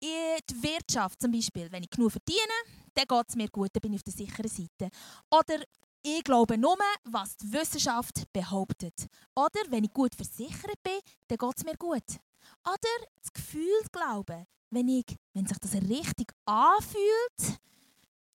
in 0.00 0.38
der 0.50 0.62
Wirtschaft 0.62 1.20
zum 1.20 1.32
Beispiel, 1.32 1.70
wenn 1.70 1.82
ich 1.82 1.90
genug 1.90 2.12
verdiene, 2.12 2.54
dann 2.94 3.06
geht 3.06 3.28
es 3.28 3.36
mir 3.36 3.48
gut, 3.48 3.70
dann 3.72 3.80
bin 3.80 3.92
ich 3.92 3.98
auf 3.98 4.04
der 4.04 4.12
sicheren 4.12 4.48
Seite. 4.48 4.90
Oder 5.30 5.62
ich 6.02 6.24
glaube 6.24 6.56
nur, 6.56 6.76
was 7.04 7.36
die 7.36 7.52
Wissenschaft 7.52 8.24
behauptet. 8.32 9.06
Oder 9.34 9.60
wenn 9.68 9.84
ich 9.84 9.92
gut 9.92 10.14
versichert 10.14 10.82
bin, 10.82 10.98
dann 11.28 11.38
geht 11.38 11.56
es 11.56 11.64
mir 11.64 11.76
gut. 11.76 12.20
Oder 12.64 13.06
das 13.20 13.32
Gefühl 13.32 13.82
glauben, 13.92 14.46
wenn, 14.70 14.88
ich, 14.88 15.16
wenn 15.34 15.46
sich 15.46 15.58
das 15.58 15.74
richtig 15.74 16.32
anfühlt, 16.44 17.58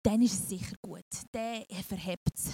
dann 0.04 0.22
ist 0.22 0.34
es 0.34 0.50
sicher 0.50 0.76
gut. 0.82 1.06
Dann 1.32 1.65
verhebt 1.88 2.30
es. 2.34 2.54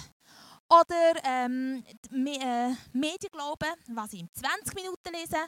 Oder 0.68 1.24
ähm, 1.24 1.84
die 2.10 2.40
äh, 2.40 2.74
Medien 2.92 3.30
glauben, 3.30 3.72
was 3.88 4.12
ich 4.12 4.20
in 4.20 4.28
20 4.32 4.74
Minuten 4.74 5.12
lese, 5.12 5.46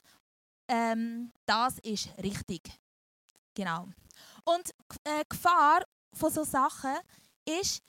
ähm, 0.69 1.33
das 1.45 1.79
ist 1.81 2.11
richtig. 2.23 2.71
Genau. 3.59 3.89
Und 4.45 4.71
äh, 5.03 5.25
Gefahr 5.29 5.83
von 6.13 6.31
solchen 6.31 6.53
Sachen 6.53 6.95
ist, 7.45 7.83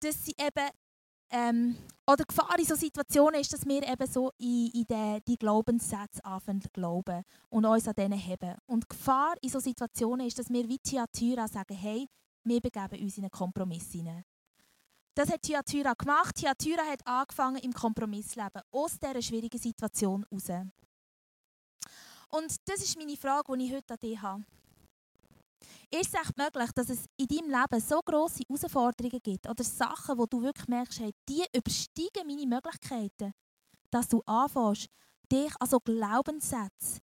dass 0.00 0.24
sie 0.24 0.34
eben 0.36 0.70
ähm, 1.30 1.76
oder 2.04 2.24
Gefahr 2.24 2.58
in 2.58 2.64
solchen 2.64 2.80
Situationen 2.80 3.40
ist, 3.40 3.52
dass 3.52 3.64
wir 3.64 3.88
eben 3.88 4.06
so 4.08 4.32
in, 4.38 4.72
in 4.74 4.84
die, 4.84 5.20
die 5.24 5.38
Glaubenssätze 5.38 6.24
anfangen 6.24 6.60
zu 6.60 6.68
glauben 6.70 7.22
und 7.48 7.64
uns 7.64 7.86
an 7.86 7.94
denen 7.94 8.20
haben. 8.20 8.56
Und 8.66 8.88
Gefahr 8.88 9.36
in 9.40 9.50
solchen 9.50 9.68
Situationen 9.68 10.26
ist, 10.26 10.40
dass 10.40 10.50
wir 10.50 10.68
wie 10.68 10.80
Thyatira 10.80 11.46
sagen, 11.46 11.76
hey, 11.76 12.08
wir 12.42 12.60
begeben 12.60 13.04
uns 13.04 13.16
in 13.18 13.22
einen 13.22 13.30
Kompromiss 13.30 13.92
hinein. 13.92 14.24
Das 15.14 15.30
hat 15.30 15.42
Thyatira 15.42 15.92
gemacht. 15.94 16.34
Thyatira 16.34 16.82
hat 16.90 17.06
angefangen 17.06 17.62
im 17.62 17.72
Kompromissleben, 17.72 18.62
aus 18.72 18.98
dieser 18.98 19.22
schwierigen 19.22 19.60
Situation 19.60 20.26
heraus. 20.28 20.66
Und 22.30 22.56
das 22.68 22.80
ist 22.80 22.98
meine 22.98 23.16
Frage, 23.16 23.56
die 23.56 23.66
ich 23.66 23.72
heute 23.72 23.94
an 23.94 24.00
dich 24.00 24.20
habe. 24.20 24.44
Ist 25.94 26.14
es 26.14 26.14
echt 26.14 26.38
möglich, 26.38 26.70
dass 26.74 26.88
es 26.88 27.04
in 27.18 27.26
deinem 27.26 27.50
Leben 27.50 27.80
so 27.80 28.00
grosse 28.02 28.44
Herausforderungen 28.48 29.20
gibt 29.22 29.46
oder 29.46 29.62
Sachen, 29.62 30.16
wo 30.16 30.24
du 30.24 30.40
wirklich 30.40 30.66
merkst, 30.66 31.00
hey, 31.00 31.12
die 31.28 31.44
übersteigen 31.54 32.26
meine 32.26 32.46
Möglichkeiten, 32.46 33.34
dass 33.90 34.08
du 34.08 34.22
anfängst, 34.24 34.88
dich 35.30 35.52
an 35.60 35.68
so 35.68 35.78
Glaubenssätze 35.80 37.00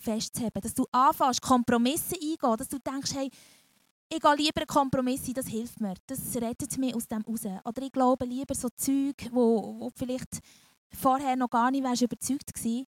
festzuheben, 0.00 0.60
dass 0.60 0.74
du 0.74 0.84
anfängst, 0.90 1.42
Kompromisse 1.42 2.16
eingehen, 2.16 2.56
dass 2.58 2.68
du 2.68 2.78
denkst, 2.80 3.14
hey, 3.14 3.30
ich 4.08 4.20
gehe 4.20 4.34
lieber 4.34 4.60
einen 4.62 4.66
Kompromiss 4.66 5.28
ein, 5.28 5.34
das 5.34 5.46
hilft 5.46 5.80
mir, 5.80 5.94
das 6.08 6.34
rettet 6.34 6.76
mich 6.76 6.94
aus 6.94 7.06
dem 7.06 7.22
raus. 7.22 7.44
Oder 7.64 7.82
ich 7.82 7.92
glaube 7.92 8.24
lieber 8.24 8.54
so 8.56 8.68
Zeug, 8.76 9.28
wo, 9.30 9.78
wo 9.78 9.90
vielleicht 9.94 10.40
vorher 10.92 11.36
noch 11.36 11.50
gar 11.50 11.70
nicht 11.70 12.02
überzeugt 12.02 12.50
warst, 12.52 12.86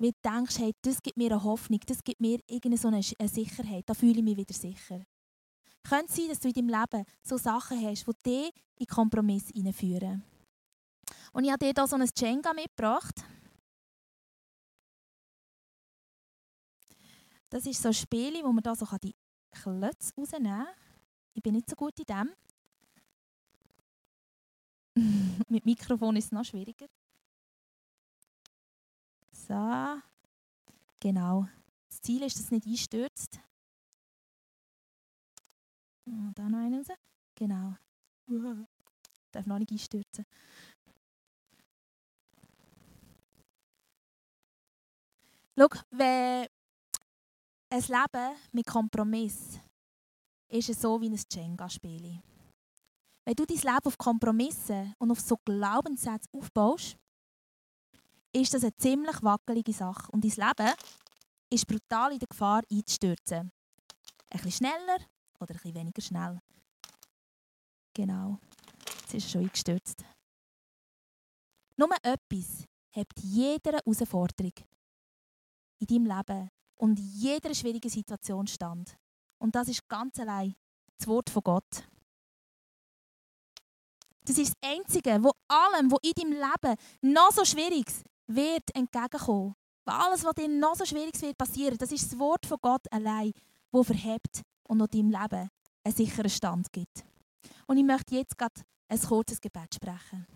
weil 0.00 0.12
du 0.12 0.18
denkst, 0.24 0.58
hey, 0.58 0.74
das 0.80 1.02
gibt 1.02 1.18
mir 1.18 1.30
eine 1.30 1.44
Hoffnung, 1.44 1.78
das 1.86 2.02
gibt 2.02 2.20
mir 2.20 2.40
irgendeine 2.46 2.78
so 2.78 2.88
eine 2.88 3.02
Sicherheit, 3.02 3.84
da 3.86 3.92
fühle 3.92 4.18
ich 4.18 4.24
mich 4.24 4.36
wieder 4.36 4.54
sicher. 4.54 5.04
Könnte 5.82 6.12
sein, 6.12 6.28
dass 6.28 6.40
du 6.40 6.48
in 6.48 6.54
deinem 6.54 6.68
Leben 6.68 7.04
so 7.22 7.36
Sachen 7.36 7.86
hast, 7.86 8.06
die 8.06 8.12
dich 8.22 8.50
in 8.76 8.86
Kompromiss 8.86 9.48
hineinführen. 9.48 10.24
Und 11.32 11.44
ich 11.44 11.50
habe 11.50 11.58
dir 11.58 11.72
hier 11.74 11.86
so 11.86 11.96
ein 11.96 12.08
Jenga 12.16 12.52
mitgebracht. 12.54 13.24
Das 17.50 17.66
ist 17.66 17.82
so 17.82 17.88
ein 17.88 17.94
Spiel, 17.94 18.42
wo 18.42 18.52
man 18.52 18.62
da 18.62 18.74
so 18.74 18.86
die 19.02 19.14
Klötze 19.50 20.12
rausnehmen 20.16 20.64
kann. 20.64 20.74
Ich 21.34 21.42
bin 21.42 21.54
nicht 21.54 21.68
so 21.68 21.76
gut 21.76 21.98
in 21.98 22.04
dem. 22.06 22.30
Mit 25.48 25.66
Mikrofon 25.66 26.16
ist 26.16 26.26
es 26.26 26.32
noch 26.32 26.44
schwieriger. 26.44 26.86
So. 29.50 30.00
Genau. 31.00 31.48
Das 31.88 32.00
Ziel 32.02 32.22
ist, 32.22 32.36
dass 32.36 32.44
es 32.44 32.50
nicht 32.52 32.68
einstürzt. 32.68 33.40
Und 36.06 36.34
da 36.36 36.48
noch 36.48 36.58
einen 36.58 36.76
raus. 36.76 36.96
Genau. 37.34 37.74
Darf 39.32 39.46
noch 39.46 39.58
nicht 39.58 39.72
einstürzen. 39.72 40.24
Schau, 45.58 45.68
wenn 45.90 46.46
ein 47.70 47.80
Leben 47.80 48.36
mit 48.52 48.66
Kompromiss 48.66 49.58
ist 50.46 50.68
es 50.68 50.80
so 50.80 51.00
wie 51.00 51.10
ein 51.10 51.20
Jenga-Spiel. 51.28 52.22
Wenn 53.24 53.34
du 53.34 53.44
dein 53.44 53.56
Leben 53.56 53.84
auf 53.84 53.98
Kompromisse 53.98 54.94
und 54.98 55.10
auf 55.10 55.18
so 55.18 55.36
Glaubenssätze 55.44 56.28
aufbaust, 56.32 56.96
ist 58.32 58.54
das 58.54 58.62
eine 58.62 58.76
ziemlich 58.76 59.22
wackelige 59.22 59.72
Sache. 59.72 60.10
Und 60.12 60.24
dein 60.24 60.48
Leben 60.48 60.74
ist 61.50 61.66
brutal 61.66 62.12
in 62.12 62.18
der 62.18 62.28
Gefahr 62.28 62.62
einzustürzen. 62.70 63.50
Ein 64.30 64.40
bisschen 64.40 64.52
schneller 64.52 64.98
oder 65.40 65.54
ein 65.54 65.56
bisschen 65.56 65.74
weniger 65.74 66.02
schnell. 66.02 66.40
Genau. 67.94 68.38
Jetzt 69.00 69.14
ist 69.14 69.24
er 69.24 69.30
schon 69.30 69.40
eingestürzt. 69.42 70.04
Nur 71.76 71.90
etwas 72.02 72.64
hebt 72.92 73.18
jeder 73.20 73.72
Herausforderung 73.72 74.52
in 75.78 75.86
deinem 75.86 76.16
Leben 76.16 76.50
und 76.76 76.98
jeder 76.98 77.54
schwierigen 77.54 77.90
Situation 77.90 78.46
stand. 78.46 78.96
Und 79.38 79.54
das 79.54 79.68
ist 79.68 79.88
ganz 79.88 80.18
allein 80.20 80.54
das 80.98 81.06
Wort 81.08 81.30
von 81.30 81.42
Gott. 81.42 81.88
Das 84.24 84.36
ist 84.36 84.54
das 84.60 84.70
Einzige, 84.70 85.22
wo 85.22 85.32
allem, 85.48 85.90
was 85.90 85.98
in 86.02 86.12
deinem 86.12 86.32
Leben 86.32 86.76
noch 87.00 87.32
so 87.32 87.44
schwierig 87.44 87.88
ist, 87.88 88.04
wird 88.34 88.74
entgegenkommen. 88.74 89.54
Weil 89.84 89.94
alles, 89.96 90.24
was 90.24 90.34
dir 90.34 90.48
noch 90.48 90.74
so 90.74 90.84
schwierig 90.84 91.20
wird 91.20 91.38
passieren, 91.38 91.78
das 91.78 91.92
ist 91.92 92.12
das 92.12 92.18
Wort 92.18 92.46
von 92.46 92.58
Gott 92.60 92.90
allein, 92.92 93.32
das 93.72 93.86
verhebt 93.86 94.42
und 94.64 94.78
noch 94.78 94.88
deinem 94.88 95.10
Leben 95.10 95.48
einen 95.84 95.94
sicheren 95.94 96.30
Stand 96.30 96.72
gibt. 96.72 97.04
Und 97.66 97.78
ich 97.78 97.84
möchte 97.84 98.14
jetzt 98.14 98.36
gerade 98.36 98.60
ein 98.88 99.00
kurzes 99.00 99.40
Gebet 99.40 99.74
sprechen. 99.74 100.26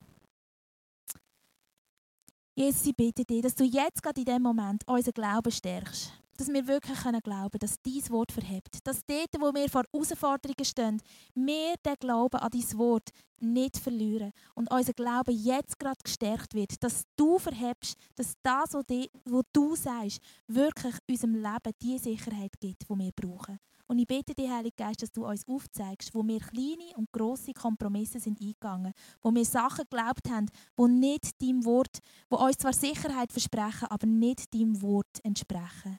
Jesus, 2.57 2.87
ich 2.87 2.97
bitte 2.97 3.25
dich, 3.25 3.43
dass 3.43 3.55
du 3.55 3.65
jetzt 3.65 4.03
gerade 4.03 4.21
in 4.21 4.25
diesem 4.25 4.43
Moment 4.43 4.87
unseren 4.87 5.13
Glauben 5.13 5.51
stärkst 5.51 6.24
dass 6.37 6.49
wir 6.49 6.67
wirklich 6.67 6.99
glauben 6.99 7.23
können, 7.23 7.59
dass 7.61 7.81
dein 7.83 8.11
Wort 8.11 8.33
verhebt. 8.33 8.79
Dass 8.85 9.05
dort, 9.07 9.31
wo 9.39 9.53
wir 9.55 9.69
vor 9.69 9.83
Herausforderungen 9.93 10.65
stehen, 10.65 11.01
wir 11.35 11.75
den 11.85 11.95
Glauben 12.01 12.39
an 12.39 12.51
dein 12.51 12.79
Wort 12.79 13.11
nicht 13.41 13.79
verlieren. 13.79 14.33
Und 14.55 14.71
unser 14.71 14.93
Glaube 14.93 15.33
jetzt 15.33 15.79
gerade 15.79 15.99
gestärkt 16.03 16.55
wird. 16.55 16.83
Dass 16.83 17.05
du 17.17 17.39
verhebst, 17.39 17.97
dass 18.15 18.35
das, 18.43 18.75
was 18.75 19.43
du 19.53 19.77
sagst, 19.77 20.21
wirklich 20.47 20.95
unserem 21.09 21.35
Leben 21.35 21.73
die 21.83 21.99
Sicherheit 21.99 22.53
gibt, 22.61 22.89
die 22.89 22.95
wir 22.95 23.13
brauchen. 23.13 23.59
Und 23.87 23.99
ich 23.99 24.07
bitte 24.07 24.35
dich, 24.35 24.49
Heilige 24.49 24.77
Geist, 24.77 25.03
dass 25.03 25.13
du 25.13 25.27
uns 25.27 25.47
aufzeigst, 25.47 26.15
wo 26.15 26.27
wir 26.27 26.41
kleine 26.41 26.97
und 26.97 27.13
grosse 27.13 27.53
Kompromisse 27.53 28.19
sind 28.19 28.41
eingegangen, 28.41 28.95
wo 29.21 29.35
wir 29.35 29.45
Sachen 29.45 29.85
geglaubt 29.85 30.31
haben, 30.31 30.47
wo 30.75 30.87
nicht 30.87 31.41
deinem 31.43 31.65
Wort, 31.67 31.99
wo 32.31 32.39
uns 32.39 32.57
zwar 32.57 32.73
Sicherheit 32.73 33.31
versprechen, 33.31 33.89
aber 33.89 34.07
nicht 34.07 34.55
deinem 34.55 34.81
Wort 34.81 35.23
entsprechen. 35.23 35.99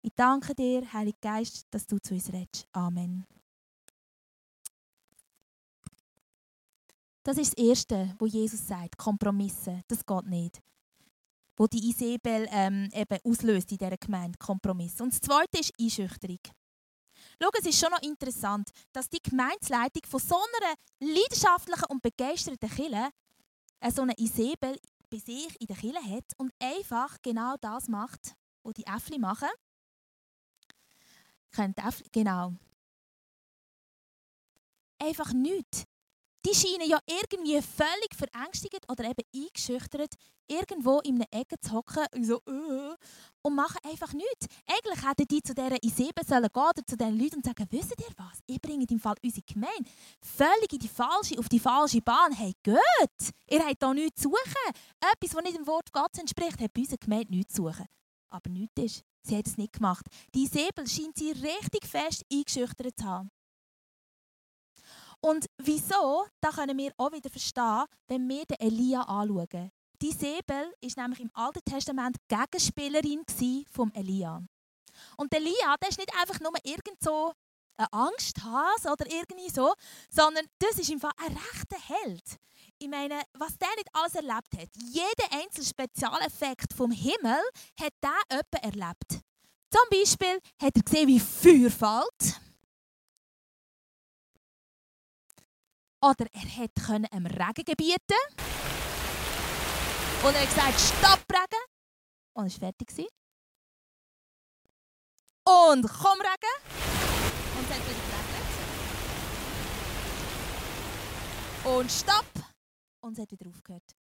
Ich 0.00 0.12
danke 0.14 0.54
dir, 0.54 0.92
Heiliger 0.92 1.18
Geist, 1.20 1.66
dass 1.70 1.86
du 1.86 1.98
zu 1.98 2.14
uns 2.14 2.32
redest. 2.32 2.68
Amen. 2.72 3.26
Das 7.24 7.36
ist 7.36 7.58
das 7.58 7.64
Erste, 7.64 8.14
wo 8.18 8.26
Jesus 8.26 8.66
sagt, 8.66 8.96
Kompromisse, 8.96 9.82
das 9.88 10.06
geht 10.06 10.26
nicht. 10.26 10.62
Wo 11.56 11.66
die 11.66 11.90
Isabel 11.90 12.48
ähm, 12.50 12.88
eben 12.94 13.18
auslöst 13.24 13.72
in 13.72 13.78
dieser 13.78 13.96
Gemeinde, 13.96 14.38
Kompromisse. 14.38 15.02
Und 15.02 15.12
das 15.12 15.20
Zweite 15.20 15.58
ist 15.58 15.74
Einschüchterung. 15.78 16.38
Schau, 17.42 17.50
es 17.58 17.66
ist 17.66 17.78
schon 17.78 17.90
noch 17.90 18.02
interessant, 18.02 18.70
dass 18.92 19.08
die 19.08 19.22
Gemeindeleitung 19.22 20.02
von 20.08 20.20
so 20.20 20.36
einer 20.36 20.74
leidenschaftlichen 21.00 21.84
und 21.88 22.02
begeisterten 22.02 22.70
Kille 22.70 23.10
äh, 23.80 23.90
so 23.90 24.02
eine 24.02 24.14
Isabel 24.16 24.78
bei 25.10 25.18
sich 25.18 25.54
in 25.60 25.66
der 25.66 25.76
Kille 25.76 26.00
hat 26.00 26.32
und 26.36 26.52
einfach 26.60 27.16
genau 27.22 27.56
das 27.60 27.88
macht, 27.88 28.34
was 28.62 28.74
die 28.74 28.86
Äffli 28.86 29.18
machen. 29.18 29.48
Könnt 31.50 31.78
genau. 32.12 32.54
Einfach 35.00 35.32
nichts 35.32 35.84
die 36.48 36.54
scheinen 36.54 36.88
ja 36.88 36.98
irgendwie 37.06 37.60
völlig 37.60 38.14
verängstigt 38.14 38.84
oder 38.88 39.04
eben 39.04 39.22
eingeschüchtert 39.34 40.14
irgendwo 40.46 41.00
in 41.00 41.16
einer 41.16 41.26
Ecke 41.30 41.56
zu 41.60 41.72
hocken 41.72 42.06
und 42.14 42.24
so 42.24 42.40
uh, 42.48 42.94
und 43.42 43.54
machen 43.54 43.78
einfach 43.84 44.12
nichts. 44.14 44.46
Eigentlich 44.66 45.06
hätten 45.06 45.26
die 45.28 45.42
zu 45.42 45.52
Isebe 45.82 46.24
sollen 46.26 46.48
gehen 46.52 46.62
oder 46.62 46.86
zu 46.86 46.96
diesen 46.96 47.18
Leuten 47.18 47.36
und 47.36 47.44
sagen, 47.44 47.66
wisst 47.70 47.94
ihr 47.98 48.14
was, 48.16 48.38
ich 48.46 48.60
bringe 48.60 48.86
im 48.88 48.98
Fall 48.98 49.16
unsere 49.22 49.44
Gemeinde 49.46 49.90
völlig 50.22 50.72
in 50.72 50.78
die 50.78 50.88
falsche, 50.88 51.38
auf 51.38 51.48
die 51.48 51.60
falsche 51.60 52.00
Bahn. 52.00 52.32
Hey, 52.32 52.54
geht! 52.62 53.34
Ihr 53.50 53.66
habt 53.66 53.84
hier 53.84 53.94
nichts 53.94 54.22
zu 54.22 54.30
suchen. 54.30 54.74
Etwas, 55.00 55.30
das 55.30 55.42
nicht 55.42 55.58
dem 55.58 55.66
Wort 55.66 55.92
Gottes 55.92 56.20
entspricht, 56.20 56.60
hat 56.60 56.72
bei 56.72 56.80
unserer 56.80 56.98
Gemeinde 56.98 57.30
nichts 57.30 57.54
zu 57.54 57.64
suchen. 57.64 57.86
Aber 58.30 58.50
nichts 58.50 58.82
ist, 58.82 59.04
sie 59.28 59.36
hat 59.36 59.46
es 59.46 59.56
nicht 59.56 59.74
gemacht. 59.74 60.06
Die 60.34 60.44
Isabel 60.44 60.86
scheint 60.86 61.16
sie 61.16 61.32
richtig 61.32 61.86
fest 61.86 62.24
eingeschüchtert 62.32 62.98
zu 62.98 63.04
haben. 63.04 63.30
Und 65.20 65.46
wieso, 65.58 66.26
da 66.40 66.50
können 66.50 66.78
wir 66.78 66.92
auch 66.96 67.12
wieder 67.12 67.30
verstehen, 67.30 67.84
wenn 68.06 68.28
wir 68.28 68.44
den 68.44 68.60
Elia 68.60 69.02
anschauen. 69.02 69.70
Die 70.00 70.12
Sebel 70.12 70.72
war 70.80 71.02
nämlich 71.02 71.20
im 71.20 71.30
Alten 71.34 71.64
Testament 71.64 72.16
Gegenspielerin 72.28 73.24
vom 73.70 73.90
Elia. 73.92 74.42
Und 75.16 75.34
Elia, 75.34 75.76
der 75.80 75.88
ist 75.88 75.98
nicht 75.98 76.14
einfach 76.14 76.38
nur 76.40 76.52
irgend 76.62 77.02
so 77.02 77.32
ein 77.76 77.86
Angsthase 77.90 78.90
oder 78.90 79.06
irgendwie 79.10 79.50
so, 79.50 79.72
sondern 80.08 80.46
das 80.58 80.78
ist 80.78 80.90
einfach 80.90 81.12
ein 81.16 81.36
rechter 81.36 81.78
Held. 81.80 82.38
Ich 82.80 82.88
meine, 82.88 83.20
was 83.34 83.58
der 83.58 83.74
nicht 83.76 83.88
alles 83.92 84.14
erlebt 84.14 84.56
hat, 84.56 84.68
jeder 84.76 85.32
einzelne 85.32 85.66
Spezialeffekt 85.66 86.72
vom 86.72 86.92
Himmel 86.92 87.42
hat 87.80 87.92
der 88.00 88.20
jemand 88.30 88.54
erlebt. 88.62 89.20
Zum 89.70 89.82
Beispiel 89.90 90.38
hat 90.62 90.76
er 90.76 90.82
gesehen, 90.82 91.08
wie 91.08 91.18
Feuer 91.18 91.70
fällt. 91.70 92.40
Oder 96.00 96.26
er 96.32 96.68
konnte 96.86 97.12
einem 97.12 97.26
Regen 97.26 97.64
gebieten. 97.64 98.20
Und 100.22 100.34
er 100.34 100.42
hat 100.42 100.48
gesagt, 100.48 100.80
stopp 100.80 101.24
Regen. 101.32 101.64
Und 102.34 102.44
er 102.44 102.52
war 102.52 102.72
fertig. 102.72 103.08
Und 105.44 105.82
komm 105.82 106.20
Regen. 106.20 106.56
Und 107.58 107.68
hat 107.68 107.80
wieder 107.80 108.02
geregnet. 108.06 108.46
Und 111.64 111.90
stopp. 111.90 112.37
Und 113.08 113.16
es 113.16 113.22
hat 113.22 113.30
wieder 113.30 113.48
aufgehört. 113.48 113.96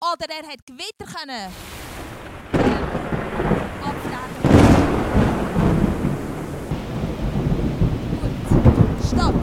Oder 0.00 0.28
er 0.28 0.48
hat 0.48 0.66
Gewitter 0.66 1.06
können. 1.06 1.54
Gut, 8.50 9.06
stopp. 9.06 9.34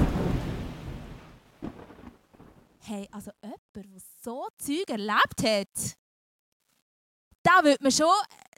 Hey, 2.79 3.07
also 3.09 3.31
jemand, 3.41 3.61
der 3.73 4.01
so 4.21 4.49
Zeug 4.57 4.89
erlebt 4.89 5.41
hat, 5.41 5.95
da 7.41 7.63
würde 7.63 7.83
man 7.83 7.91
schon 7.93 8.13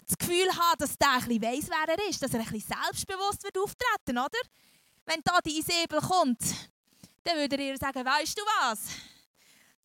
das 0.07 0.17
Gefühl 0.17 0.49
haben, 0.57 0.79
dass 0.79 0.97
der 0.97 1.19
bisschen 1.19 1.43
weiss, 1.43 1.69
wer 1.69 1.95
er 1.95 2.09
ist, 2.09 2.19
dass 2.23 2.33
er 2.33 2.39
bisschen 2.49 2.75
selbstbewusst 2.83 3.43
wird 3.43 3.59
auftreten, 3.59 4.17
oder? 4.17 4.39
Wenn 5.05 5.21
da 5.23 5.37
die 5.45 5.59
Isabel 5.59 6.01
kommt, 6.01 6.41
dann 7.23 7.37
würde 7.37 7.57
er 7.57 7.73
ihr 7.73 7.77
sagen, 7.77 8.03
weißt 8.03 8.39
du 8.39 8.41
was? 8.41 9.16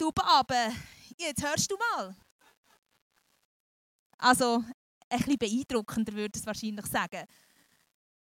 Du 0.02 0.10
Babe, 0.10 0.74
jetzt 1.16 1.44
hörst 1.44 1.70
du 1.70 1.76
mal. 1.76 2.16
Also, 4.18 4.64
ein 5.08 5.18
bisschen 5.18 5.38
beeindruckender 5.38 6.12
würde 6.14 6.36
ich 6.36 6.44
wahrscheinlich 6.44 6.86
sagen. 6.86 7.24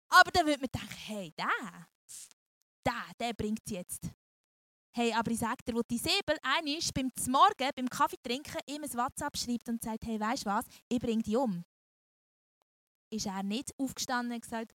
Aber 0.09 0.31
dann 0.31 0.47
würde 0.47 0.61
man 0.61 0.71
denken, 0.73 0.97
hey, 1.05 1.33
der, 1.37 1.89
der, 2.87 3.03
der 3.19 3.33
bringt 3.33 3.59
es 3.65 3.73
jetzt. 3.73 4.09
Hey, 4.93 5.13
aber 5.15 5.33
ich 5.33 5.41
sage 5.41 5.65
dir, 5.67 5.75
wo 5.75 5.83
die 5.83 5.99
Säbel 5.99 6.39
einmal 6.43 6.79
beim 6.95 7.11
Morgen, 7.27 7.71
beim 7.75 7.91
Kaffee 7.91 8.23
trinken, 8.23 8.61
ihm 8.69 8.85
ein 8.85 8.95
WhatsApp 8.95 9.37
schreibt 9.37 9.69
und 9.69 9.83
sagt, 9.83 10.05
hey, 10.05 10.21
weißt 10.21 10.47
du 10.47 10.51
was, 10.51 10.67
ich 10.89 11.01
bringe 11.01 11.25
dich 11.25 11.37
um. 11.37 11.65
Ist 13.11 13.27
er 13.27 13.43
nicht 13.43 13.73
aufgestanden 13.79 14.33
und 14.33 14.43
gesagt, 14.43 14.73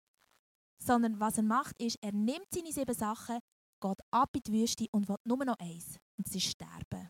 sondern 0.77 1.17
was 1.17 1.37
er 1.37 1.43
macht, 1.43 1.81
ist, 1.81 1.97
er 2.01 2.11
nimmt 2.11 2.47
seine 2.53 2.73
sieben 2.73 2.93
Sachen, 2.93 3.39
geht 3.79 3.99
ab 4.11 4.35
in 4.35 4.41
die 4.41 4.53
Wüste 4.53 4.87
und 4.91 5.07
will 5.07 5.17
nur 5.23 5.45
noch 5.45 5.59
eins, 5.59 5.97
und 6.17 6.27
ist 6.27 6.43
sterben. 6.43 7.09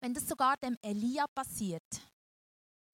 Wenn 0.00 0.14
das 0.14 0.28
sogar 0.28 0.56
dem 0.58 0.76
Elia 0.82 1.26
passiert, 1.26 1.82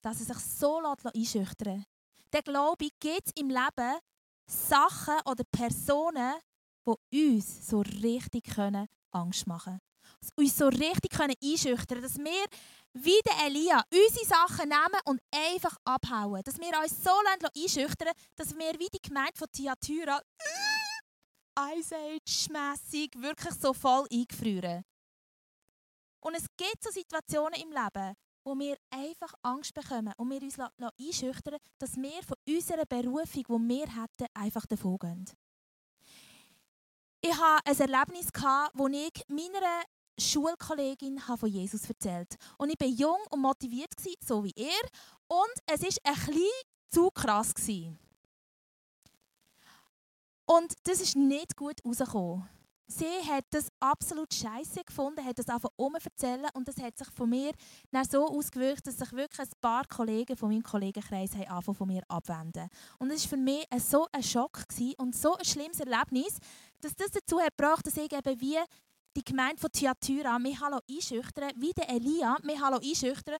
dass 0.03 0.21
er 0.21 0.35
sich 0.35 0.45
so 0.45 0.81
einschüchtern 0.81 1.77
lässt, 1.77 1.89
dann 2.31 2.43
glaube 2.43 2.85
ich, 2.87 2.99
geht 2.99 3.27
es 3.27 3.33
im 3.35 3.49
Leben 3.49 3.99
Sachen 4.47 5.21
oder 5.27 5.45
Personen, 5.45 6.41
die 6.87 7.35
uns 7.35 7.67
so 7.69 7.81
richtig 7.81 8.45
können 8.45 8.89
Angst 9.11 9.47
machen 9.47 9.79
können. 9.79 9.92
Uns 10.37 10.57
so 10.57 10.69
richtig 10.69 11.19
einschüchtern 11.19 11.87
können, 11.87 12.03
dass 12.03 12.19
wir 12.19 12.47
wie 12.95 13.21
der 13.25 13.47
Elia 13.47 13.83
unsere 13.91 14.27
Sachen 14.27 14.69
nehmen 14.69 15.01
und 15.07 15.21
einfach 15.35 15.77
abhauen. 15.85 16.43
Dass 16.45 16.59
wir 16.59 16.79
uns 16.79 17.03
so 17.03 17.11
einschüchtern 17.57 18.13
dass 18.37 18.57
wir 18.57 18.79
wie 18.79 18.89
die 18.93 19.03
Gemeinde 19.03 19.37
von 19.37 19.49
Thyatira 19.51 20.21
Ice 21.77 21.95
Age-mässig 21.95 23.11
wirklich 23.17 23.55
so 23.55 23.73
voll 23.75 24.07
eingefrieren. 24.11 24.85
Und 26.21 26.35
es 26.35 26.47
gibt 26.57 26.83
so 26.83 26.91
Situationen 26.91 27.61
im 27.61 27.71
Leben, 27.71 28.15
wo 28.45 28.59
wir 28.59 28.77
einfach 28.91 29.35
Angst 29.43 29.75
bekommen 29.75 30.13
und 30.17 30.31
wir 30.31 30.43
uns 30.43 30.59
einschüchtern 30.59 31.59
dass 31.79 31.97
wir 31.97 32.23
von 32.23 32.37
unserer 32.47 32.87
Berufung, 32.87 33.45
die 33.49 33.69
wir 33.69 33.87
hätten, 33.87 34.27
einfach 34.35 34.67
davongehen. 34.67 35.25
Ich 37.21 37.37
hatte 37.37 37.71
ein 37.71 37.91
Erlebnis, 37.93 38.29
wo 38.75 38.89
ich 38.89 39.23
meiner 39.29 39.85
Schulkollegin 40.19 41.19
von 41.19 41.49
Jesus 41.49 41.89
erzählt 41.89 42.35
habe. 42.35 42.55
Und 42.59 42.71
ich 42.71 42.81
war 42.81 42.89
jung 42.89 43.19
und 43.31 43.41
motiviert, 43.41 43.93
so 44.25 44.45
wie 44.45 44.53
er. 44.57 44.83
Und 45.29 45.55
es 45.67 45.83
war 45.83 46.13
ein 46.13 46.27
bisschen 46.27 46.43
zu 46.91 47.11
krass. 47.11 47.55
Und 50.45 50.75
das 50.85 51.01
ist 51.01 51.17
nicht 51.17 51.57
gut 51.57 51.79
rausgekommen 51.85 52.49
sie 52.93 53.31
hat 53.31 53.45
das 53.51 53.69
absolut 53.81 54.33
scheiße 54.33 54.85
gefunden, 54.85 55.25
hat 55.25 55.39
das 55.39 55.49
einfach 55.49 55.71
erzählen 55.79 56.49
und 56.55 56.69
das 56.69 56.77
hat 56.81 56.97
sich 56.97 57.09
von 57.09 57.29
mir 57.29 57.53
dann 57.91 58.05
so 58.05 58.27
ausgewirkt, 58.27 58.87
dass 58.87 58.99
sich 58.99 59.13
wirklich 59.13 59.41
ein 59.41 59.61
paar 59.61 59.87
Kollegen 59.87 60.37
von 60.37 60.51
meinem 60.51 60.63
Kollegenkreis 60.63 61.35
haben 61.35 61.75
von 61.75 61.89
mir 61.89 62.03
abwenden. 62.09 62.69
Und 62.99 63.11
es 63.11 63.25
war 63.25 63.31
für 63.31 63.37
mich 63.37 63.67
so 63.79 64.07
ein 64.13 64.23
Schock 64.23 64.65
und 64.99 65.17
so 65.17 65.37
ein 65.37 65.45
schlimmes 65.45 65.81
Erlebnis, 65.81 66.39
dass 66.81 66.95
das 66.95 67.11
dazu 67.11 67.41
hat 67.41 67.57
gebracht, 67.57 67.87
dass 67.87 67.97
ich 67.97 68.13
eben 68.13 68.41
wie 68.41 68.59
die 69.17 69.25
Gemeinde 69.25 69.61
von 69.61 69.71
Thyatira 69.71 70.39
mich 70.39 70.59
einschüchtern 70.63 71.53
wie 71.57 71.73
der 71.73 71.89
Elia 71.91 72.37
mich 72.43 72.63
einschüchtern 72.63 73.37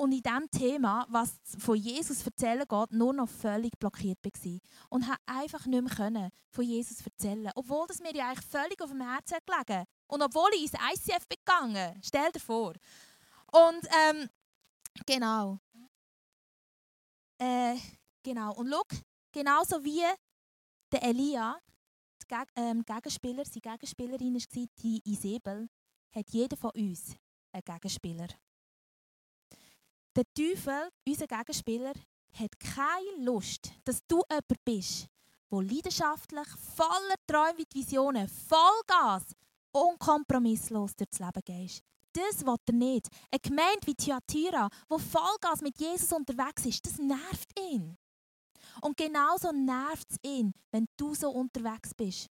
und 0.00 0.12
in 0.12 0.22
diesem 0.22 0.50
Thema, 0.50 1.06
was 1.10 1.38
von 1.58 1.76
Jesus 1.76 2.24
erzählen 2.24 2.64
geht, 2.66 2.92
nur 2.92 3.12
noch 3.12 3.28
völlig 3.28 3.78
blockiert 3.78 4.18
war. 4.24 4.58
Und 4.88 5.06
habe 5.06 5.20
einfach 5.26 5.66
nicht 5.66 5.82
mehr 5.82 5.94
können 5.94 6.30
von 6.48 6.64
Jesus 6.64 7.04
erzählen 7.04 7.50
Obwohl 7.54 7.86
das 7.86 8.00
mir 8.00 8.14
ja 8.14 8.28
eigentlich 8.28 8.46
völlig 8.46 8.80
auf 8.80 8.88
dem 8.88 9.02
Herzen 9.02 9.36
gelegen 9.44 9.84
Und 10.06 10.22
obwohl 10.22 10.48
ich 10.54 10.62
ins 10.62 10.72
ICF 10.72 11.26
begangen 11.28 12.00
Stell 12.02 12.32
dir 12.32 12.40
vor. 12.40 12.72
Und 13.52 13.88
ähm, 14.08 14.30
genau. 15.04 15.58
Äh, 17.38 17.76
genau. 18.22 18.54
Und 18.54 18.70
schau, 18.70 18.82
genauso 19.32 19.84
wie 19.84 20.02
der 20.92 21.02
Elia, 21.02 21.58
Ähm, 22.56 22.84
Gegenspieler, 22.84 23.44
seine 23.44 23.60
Gegenspielerin 23.60 24.34
war, 24.34 24.66
die 24.82 25.00
Isabel, 25.04 25.68
hat 26.14 26.30
jeder 26.30 26.56
von 26.56 26.70
uns 26.70 27.14
einen 27.52 27.64
Gegenspieler. 27.64 28.28
Der 30.16 30.24
Teufel, 30.34 30.90
unser 31.06 31.26
Gegenspieler, 31.26 31.92
hat 32.32 32.58
keine 32.58 33.24
Lust, 33.24 33.72
dass 33.84 34.00
du 34.06 34.22
jemand 34.28 34.64
bist, 34.64 35.06
der 35.50 35.62
leidenschaftlich, 35.62 36.48
voller 36.76 37.16
Träume 37.26 37.58
und 37.58 37.74
Visionen, 37.74 38.28
Vollgas, 38.28 39.34
unkompromisslos 39.72 40.94
durchs 40.96 41.18
Leben 41.18 41.42
gehst. 41.44 41.82
Das 42.12 42.44
will 42.44 42.56
er 42.66 42.74
nicht. 42.74 43.08
Eine 43.30 43.40
Gemeinde 43.40 43.86
wie 43.86 43.94
Thyatira, 43.94 44.68
wo 44.88 44.98
Vollgas 44.98 45.60
mit 45.60 45.78
Jesus 45.78 46.12
unterwegs 46.12 46.66
ist, 46.66 46.84
das 46.84 46.98
nervt 46.98 47.48
ihn. 47.58 47.96
Und 48.80 48.96
genauso 48.96 49.52
nervt 49.52 50.10
es 50.10 50.16
ihn, 50.22 50.52
wenn 50.70 50.86
du 50.96 51.14
so 51.14 51.30
unterwegs 51.30 51.94
bist. 51.94 52.28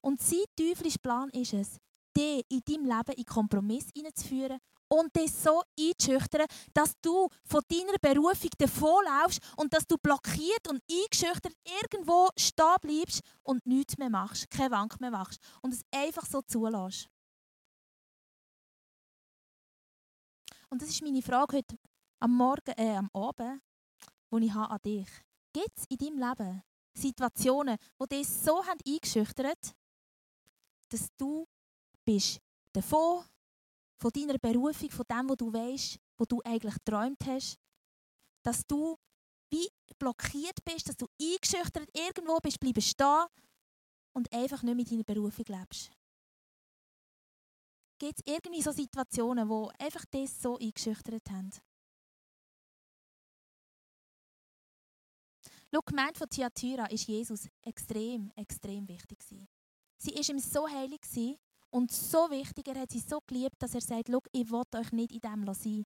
Und 0.00 0.20
sein 0.20 0.44
teuflischer 0.56 0.98
Plan 0.98 1.28
ist 1.30 1.52
es, 1.52 1.78
dich 2.16 2.44
in 2.48 2.60
deinem 2.66 2.84
Leben 2.84 3.16
in 3.16 3.24
Kompromiss 3.24 3.88
hineinzuführen 3.94 4.58
und 4.88 5.14
dich 5.16 5.32
so 5.32 5.62
einzuschüchtern, 5.78 6.46
dass 6.74 6.92
du 7.00 7.28
von 7.44 7.62
deiner 7.68 7.98
Berufung 8.00 8.50
davonlaufst 8.58 9.40
und 9.56 9.72
dass 9.72 9.86
du 9.86 9.96
blockiert 9.96 10.68
und 10.68 10.82
eingeschüchtert 10.90 11.54
irgendwo 11.80 12.28
stehen 12.36 12.76
bleibst 12.80 13.20
und 13.42 13.64
nichts 13.66 13.96
mehr 13.96 14.10
machst, 14.10 14.50
keine 14.50 14.72
Wank 14.72 15.00
mehr 15.00 15.10
machst 15.10 15.40
und 15.62 15.72
es 15.72 15.82
einfach 15.90 16.26
so 16.26 16.42
zulässt. 16.42 17.08
Und 20.68 20.80
das 20.80 20.88
ist 20.88 21.02
meine 21.02 21.22
Frage 21.22 21.58
heute 21.58 21.76
am 22.20 22.36
Morgen, 22.36 22.72
äh, 22.76 22.96
am 22.96 23.10
Abend, 23.12 23.60
die 24.32 24.46
ich 24.46 24.54
habe 24.54 24.72
an 24.72 24.80
dich. 24.82 25.08
Gibt 25.52 25.78
es 25.78 25.84
in 25.88 25.98
deinem 25.98 26.18
Leben 26.18 26.62
Situationen, 26.94 27.76
die 28.00 28.08
dich 28.08 28.28
so 28.28 28.64
haben 28.64 28.80
eingeschüchtert 28.86 29.74
dass 30.92 31.08
du 31.16 31.46
bist 32.04 32.38
davon, 32.72 33.24
von 33.98 34.10
deiner 34.10 34.38
Berufung, 34.38 34.90
von 34.90 35.06
dem, 35.08 35.28
was 35.28 35.36
du 35.36 35.52
weißt, 35.52 35.98
wo 36.18 36.24
du 36.24 36.40
eigentlich 36.44 36.74
geträumt 36.74 37.24
hast, 37.26 37.56
dass 38.42 38.66
du 38.66 38.98
wie 39.50 39.68
blockiert 39.98 40.64
bist, 40.64 40.88
dass 40.88 40.96
du 40.96 41.06
eingeschüchtert 41.20 41.88
irgendwo 41.94 42.38
bist, 42.40 42.58
bleibst 42.58 42.88
stehen 42.88 43.26
und 44.12 44.32
einfach 44.32 44.62
nicht 44.62 44.76
mit 44.76 44.90
deiner 44.90 45.04
Berufung 45.04 45.44
lebst. 45.46 45.90
Gibt 47.98 48.18
es 48.18 48.32
irgendwie 48.32 48.62
so 48.62 48.72
Situationen, 48.72 49.48
wo 49.48 49.70
einfach 49.78 50.04
das 50.10 50.42
so 50.42 50.58
eingeschüchtert 50.58 51.30
haben? 51.30 51.50
Die 55.74 55.78
Gemeinde 55.86 56.18
von 56.18 56.28
Thyatira 56.28 56.84
ist 56.86 57.06
Jesus 57.08 57.48
extrem, 57.62 58.30
extrem 58.36 58.86
wichtig. 58.88 59.18
Gewesen. 59.18 59.48
Sie 59.96 60.14
war 60.14 60.28
ihm 60.28 60.38
so 60.38 60.68
heilig 60.68 61.00
und 61.70 61.90
so 61.90 62.30
wichtig. 62.30 62.68
Er 62.68 62.80
hat 62.82 62.90
sie 62.90 62.98
so 62.98 63.20
geliebt, 63.26 63.56
dass 63.58 63.74
er 63.74 63.80
sagt: 63.80 64.08
Schau, 64.10 64.20
ich 64.32 64.50
will 64.50 64.62
euch 64.76 64.92
nicht 64.92 65.12
in 65.12 65.20
dem 65.20 65.54
sein. 65.54 65.84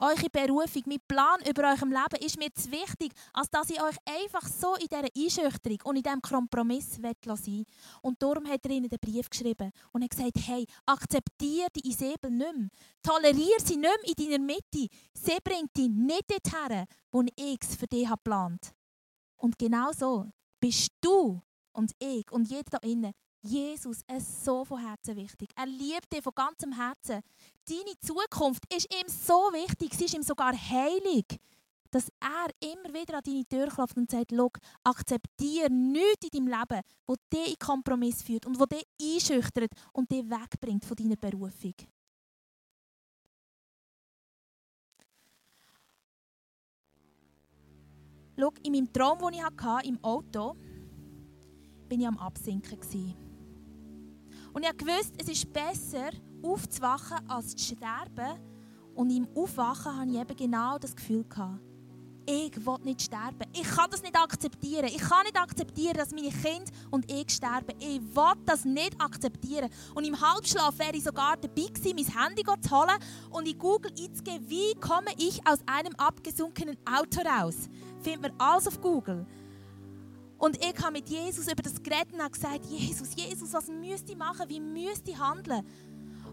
Eure 0.00 0.30
Berufung, 0.30 0.82
mein 0.86 0.98
Plan 1.08 1.40
über 1.48 1.70
eurem 1.70 1.90
Leben 1.90 2.24
ist 2.24 2.38
mir 2.38 2.52
zu 2.54 2.70
wichtig, 2.70 3.12
als 3.32 3.50
dass 3.50 3.70
ich 3.70 3.82
euch 3.82 3.96
einfach 4.06 4.46
so 4.46 4.76
in 4.76 4.86
dieser 4.86 5.08
Einschüchterung 5.16 5.78
und 5.84 5.96
in 5.96 6.02
diesem 6.04 6.22
Kompromiss 6.22 6.94
sein 6.94 7.64
Und 8.02 8.22
darum 8.22 8.46
hat 8.46 8.64
er 8.64 8.70
ihnen 8.70 8.88
den 8.88 8.98
Brief 9.00 9.28
geschrieben 9.28 9.72
und 9.92 10.04
hat 10.04 10.10
gesagt, 10.10 10.38
hey, 10.46 10.64
akzeptiere 10.86 11.66
die 11.74 11.88
Isabel 11.88 12.30
nicht 12.30 12.56
mehr. 12.56 12.68
Toleriere 13.02 13.60
sie 13.64 13.76
nicht 13.76 13.80
mehr 13.80 14.16
in 14.16 14.30
deiner 14.30 14.44
Mitte. 14.44 14.86
Sie 15.14 15.38
bringt 15.42 15.76
dich 15.76 15.88
nicht 15.88 16.30
dorthin, 16.30 16.84
wo 17.10 17.22
ich 17.34 17.58
es 17.60 17.74
für 17.74 17.88
dich 17.88 18.08
geplant 18.08 18.66
habe. 18.66 18.77
Und 19.38 19.58
genau 19.58 19.92
so 19.92 20.26
bist 20.60 20.90
du 21.00 21.40
und 21.72 21.92
ich 21.98 22.30
und 22.30 22.48
jeder 22.48 22.70
da 22.70 22.78
innen 22.78 23.12
Jesus 23.40 24.00
ist 24.14 24.44
so 24.44 24.64
von 24.64 24.80
Herzen 24.80 25.16
wichtig. 25.16 25.50
Er 25.54 25.66
liebt 25.66 26.12
dich 26.12 26.22
von 26.22 26.34
ganzem 26.34 26.72
Herzen. 26.72 27.22
Deine 27.66 27.98
Zukunft 28.00 28.64
ist 28.74 28.92
ihm 28.92 29.08
so 29.08 29.52
wichtig, 29.52 29.94
sie 29.94 30.06
ist 30.06 30.14
ihm 30.14 30.22
sogar 30.22 30.52
heilig, 30.52 31.24
dass 31.90 32.08
er 32.20 32.50
immer 32.72 32.92
wieder 32.92 33.18
an 33.18 33.22
deine 33.24 33.46
Tür 33.46 33.68
klopft 33.68 33.96
und 33.96 34.10
sagt, 34.10 34.32
Schau, 34.34 34.50
akzeptiere 34.84 35.70
nichts 35.70 36.26
in 36.30 36.46
deinem 36.46 36.58
Leben, 36.58 36.82
wo 37.06 37.14
dich 37.32 37.50
in 37.50 37.58
Kompromiss 37.58 38.22
führt 38.22 38.44
und 38.44 38.58
wo 38.58 38.66
dich 38.66 38.84
einschüchtert 39.00 39.70
und 39.92 40.10
dich 40.10 40.24
wegbringt 40.28 40.84
von 40.84 40.96
deiner 40.96 41.16
Berufung. 41.16 41.74
Schau, 48.38 48.52
in 48.62 48.72
meinem 48.72 48.92
Traum, 48.92 49.18
den 49.18 49.34
ich 49.34 49.42
hatte, 49.42 49.88
im 49.88 49.98
Auto, 50.02 50.54
bin 51.88 52.00
ich 52.00 52.06
am 52.06 52.18
Absinken. 52.18 52.78
Und 54.52 54.62
ich 54.64 54.86
wusste, 54.86 55.18
es 55.18 55.28
ist 55.28 55.52
besser, 55.52 56.10
aufzuwachen, 56.42 57.28
als 57.28 57.56
zu 57.56 57.74
sterben. 57.74 58.38
Und 58.94 59.10
im 59.10 59.26
Aufwachen 59.34 59.96
hatte 59.96 60.10
ich 60.10 60.18
eben 60.18 60.36
genau 60.36 60.78
das 60.78 60.94
Gefühl. 60.94 61.24
Gehabt, 61.24 61.60
ich 62.28 62.66
will 62.66 62.76
nicht 62.84 63.00
sterben. 63.00 63.48
Ich 63.54 63.62
kann 63.62 63.90
das 63.90 64.02
nicht 64.02 64.14
akzeptieren. 64.14 64.84
Ich 64.84 64.98
kann 64.98 65.24
nicht 65.24 65.40
akzeptieren, 65.40 65.96
dass 65.96 66.10
meine 66.10 66.28
Kinder 66.28 66.70
und 66.90 67.10
ich 67.10 67.30
sterben. 67.30 67.74
Ich 67.78 68.02
will 68.02 68.34
das 68.44 68.66
nicht 68.66 69.00
akzeptieren. 69.00 69.70
Und 69.94 70.04
im 70.04 70.20
Halbschlaf 70.20 70.78
wäre 70.78 70.94
ich 70.94 71.04
sogar 71.04 71.38
dabei 71.38 71.62
gewesen, 71.72 71.96
mein 71.96 72.22
Handy 72.22 72.42
zu 72.44 72.70
holen 72.70 72.98
und 73.30 73.48
in 73.48 73.58
Google 73.58 73.90
einzugeben, 73.98 74.44
wie 74.46 74.74
komme 74.78 75.10
ich 75.16 75.40
aus 75.46 75.60
einem 75.64 75.94
abgesunkenen 75.96 76.76
Auto 76.84 77.22
raus. 77.22 77.70
Findet 78.02 78.20
man 78.20 78.32
alles 78.38 78.68
auf 78.68 78.78
Google. 78.78 79.26
Und 80.36 80.62
ich 80.62 80.78
habe 80.82 80.92
mit 80.92 81.08
Jesus 81.08 81.50
über 81.50 81.62
das 81.62 81.82
geredet 81.82 82.12
und 82.12 82.32
gesagt, 82.32 82.66
Jesus, 82.66 83.14
Jesus, 83.16 83.54
was 83.54 83.68
müsste 83.68 84.12
ich 84.12 84.18
machen? 84.18 84.46
Wie 84.48 84.60
müsste 84.60 85.12
ich 85.12 85.18
handeln? 85.18 85.66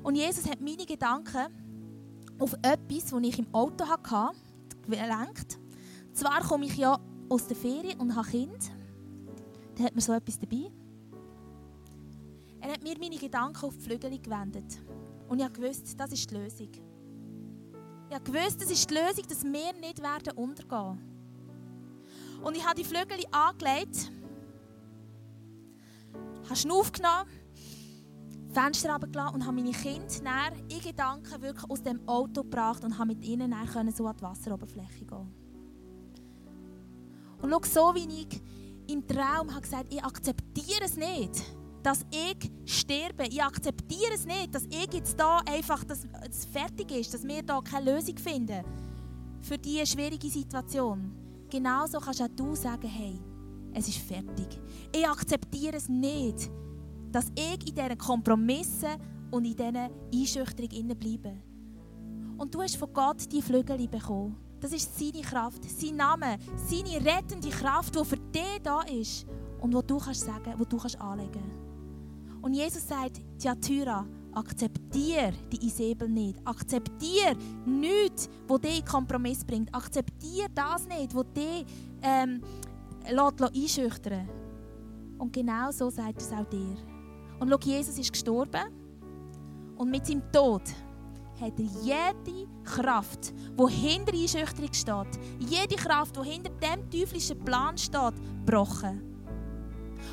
Und 0.03 0.15
Jesus 0.15 0.45
hat 0.49 0.59
meine 0.59 0.85
Gedanken 0.85 1.47
auf 2.37 2.53
etwas, 2.55 3.11
das 3.11 3.23
ich 3.23 3.39
im 3.39 3.47
Auto 3.53 3.87
hatte, 3.87 4.37
gelenkt. 4.87 5.57
Zwar 6.15 6.39
komme 6.39 6.65
ich 6.65 6.77
ja 6.77 6.97
aus 7.27 7.45
der 7.45 7.57
Ferien 7.57 7.99
und 7.99 8.15
habe 8.15 8.29
Kind. 8.29 8.71
Da 9.75 9.83
hat 9.83 9.93
man 9.93 10.01
so 10.01 10.13
etwas 10.13 10.39
dabei. 10.39 10.71
Er 12.61 12.71
hat 12.71 12.83
mir 12.83 12.97
meine 12.97 13.17
Gedanken 13.17 13.65
auf 13.65 13.75
die 13.75 13.83
Flügel 13.83 14.17
gewendet. 14.17 14.81
Und 15.27 15.41
ich 15.41 15.61
wusste, 15.61 15.93
das 15.97 16.13
ist 16.13 16.31
die 16.31 16.35
Lösung. 16.35 16.69
Ich 18.09 18.33
wusste, 18.33 18.59
das 18.59 18.71
ist 18.71 18.89
die 18.89 18.93
Lösung, 18.93 19.25
dass 19.27 19.43
wir 19.43 19.73
nicht 19.73 20.01
werden 20.01 20.37
untergehen. 20.37 21.01
Und 22.41 22.55
ich 22.55 22.65
habe 22.65 22.75
die 22.75 22.85
Flügel 22.85 23.17
angelegt, 23.31 24.09
habe 26.45 26.55
Schnuff 26.55 26.93
genommen, 26.93 27.29
Fenster 28.53 28.93
runtergelassen 28.93 29.35
und 29.35 29.45
habe 29.45 29.55
meine 29.57 29.71
Kinder 29.71 30.53
in 30.69 30.79
Gedanken 30.79 31.41
wirklich 31.41 31.69
aus 31.69 31.83
dem 31.83 32.07
Auto 32.07 32.43
gebracht 32.43 32.85
und 32.85 32.97
habe 32.97 33.09
mit 33.09 33.25
ihnen 33.25 33.53
so 33.93 34.07
an 34.07 34.15
die 34.15 34.21
Wasseroberfläche 34.21 35.05
gehen. 35.05 35.44
Und 37.45 37.65
schau, 37.67 37.91
so 37.91 37.95
wie 37.95 38.21
ich 38.21 38.41
im 38.91 39.05
Traum 39.05 39.51
habe 39.51 39.61
gesagt, 39.61 39.93
ich 39.93 40.03
akzeptiere 40.03 40.85
es 40.85 40.97
nicht, 40.97 41.43
dass 41.83 42.03
ich 42.09 42.51
sterbe. 42.65 43.25
Ich 43.27 43.41
akzeptiere 43.41 44.13
es 44.15 44.25
nicht, 44.25 44.55
dass 44.55 44.65
ich 44.65 44.91
jetzt 44.91 45.19
da 45.19 45.41
einfach 45.45 45.83
dass 45.83 46.07
es 46.27 46.45
fertig 46.45 46.89
ist, 46.91 47.13
dass 47.13 47.23
wir 47.23 47.43
da 47.43 47.61
keine 47.61 47.93
Lösung 47.93 48.17
finden 48.17 48.63
für 49.41 49.59
diese 49.59 49.85
schwierige 49.85 50.27
Situation. 50.27 51.11
Genauso 51.47 51.99
kannst 51.99 52.23
auch 52.23 52.27
du 52.35 52.55
sagen, 52.55 52.87
hey, 52.87 53.19
es 53.73 53.87
ist 53.89 53.99
fertig. 53.99 54.59
Ich 54.91 55.07
akzeptiere 55.07 55.77
es 55.77 55.87
nicht, 55.87 56.49
dass 57.11 57.27
ich 57.35 57.69
in 57.69 57.75
diesen 57.75 57.97
Kompromissen 57.99 58.95
und 59.29 59.45
in 59.45 59.55
diesen 59.55 59.89
Einschüchterungen 60.11 60.97
bleibe. 60.97 61.35
Und 62.39 62.55
du 62.55 62.61
hast 62.63 62.77
von 62.77 62.91
Gott 62.91 63.31
die 63.31 63.41
Flügel 63.43 63.87
bekommen. 63.87 64.44
Das 64.65 64.73
ist 64.73 64.97
seine 64.97 65.21
Kraft, 65.21 65.63
sein 65.63 65.95
Name, 65.95 66.39
seine 66.55 66.95
rettende 67.05 67.49
Kraft, 67.49 67.93
die 67.93 68.03
für 68.03 68.17
dich 68.17 68.59
da 68.63 68.81
ist 68.81 69.27
und 69.61 69.71
wo 69.71 69.83
du 69.83 69.99
kannst 69.99 70.21
sagen, 70.21 70.55
wo 70.57 70.63
du 70.65 70.77
kannst 70.77 70.99
anlegen. 70.99 71.51
Und 72.41 72.55
Jesus 72.55 72.87
sagt, 72.87 73.21
Thyatira, 73.37 74.07
akzeptiere 74.33 75.33
die 75.51 75.67
Isabel 75.67 76.09
nicht. 76.09 76.39
Akzeptiere 76.43 77.35
nichts, 77.63 78.27
wo 78.47 78.57
dich 78.57 78.79
in 78.79 78.85
Kompromiss 78.85 79.45
bringt. 79.45 79.71
Akzeptiere 79.71 80.49
das 80.55 80.87
nicht, 80.87 81.13
wo 81.13 81.21
dich 81.21 81.63
ähm, 82.01 82.41
lässt, 83.07 83.43
einschüchtern 83.43 84.27
Und 85.19 85.31
genau 85.31 85.69
so 85.69 85.91
sagt 85.91 86.19
es 86.19 86.31
auch 86.31 86.45
dir. 86.45 86.75
Und 87.39 87.51
schau, 87.51 87.59
Jesus 87.59 87.99
ist 87.99 88.11
gestorben 88.11 88.73
und 89.77 89.91
mit 89.91 90.07
seinem 90.07 90.23
Tod 90.31 90.63
hat 91.39 91.59
er 91.59 91.65
jede 91.83 92.47
Kraft, 92.63 93.33
die 93.33 93.71
hinter 93.71 94.13
Einschüchterung 94.13 94.73
steht, 94.73 95.19
jede 95.39 95.75
Kraft, 95.75 96.15
die 96.17 96.29
hinter 96.29 96.49
dem 96.51 96.89
teuflischen 96.89 97.39
Plan 97.43 97.77
steht, 97.77 98.13
gebrochen. 98.45 99.01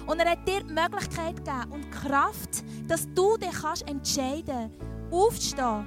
Und 0.06 0.18
er 0.20 0.32
hat 0.32 0.48
dir 0.48 0.62
die 0.62 0.72
Möglichkeit 0.72 1.36
gegeben 1.36 1.72
und 1.72 1.84
die 1.84 1.90
Kraft, 1.90 2.64
dass 2.88 3.06
du 3.14 3.36
dich 3.36 3.52
kannst 3.52 3.88
entscheiden 3.88 4.70
aufzustehen 5.10 5.86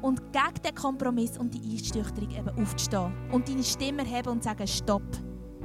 und 0.00 0.32
gegen 0.32 0.62
den 0.64 0.74
Kompromiss 0.74 1.36
und 1.38 1.52
die 1.52 1.76
Einschüchterung 1.76 2.30
eben 2.30 2.62
aufzustehen 2.62 3.12
und 3.32 3.48
deine 3.48 3.64
Stimme 3.64 4.02
erheben 4.02 4.30
und 4.30 4.44
sagen, 4.44 4.66
stopp, 4.66 5.02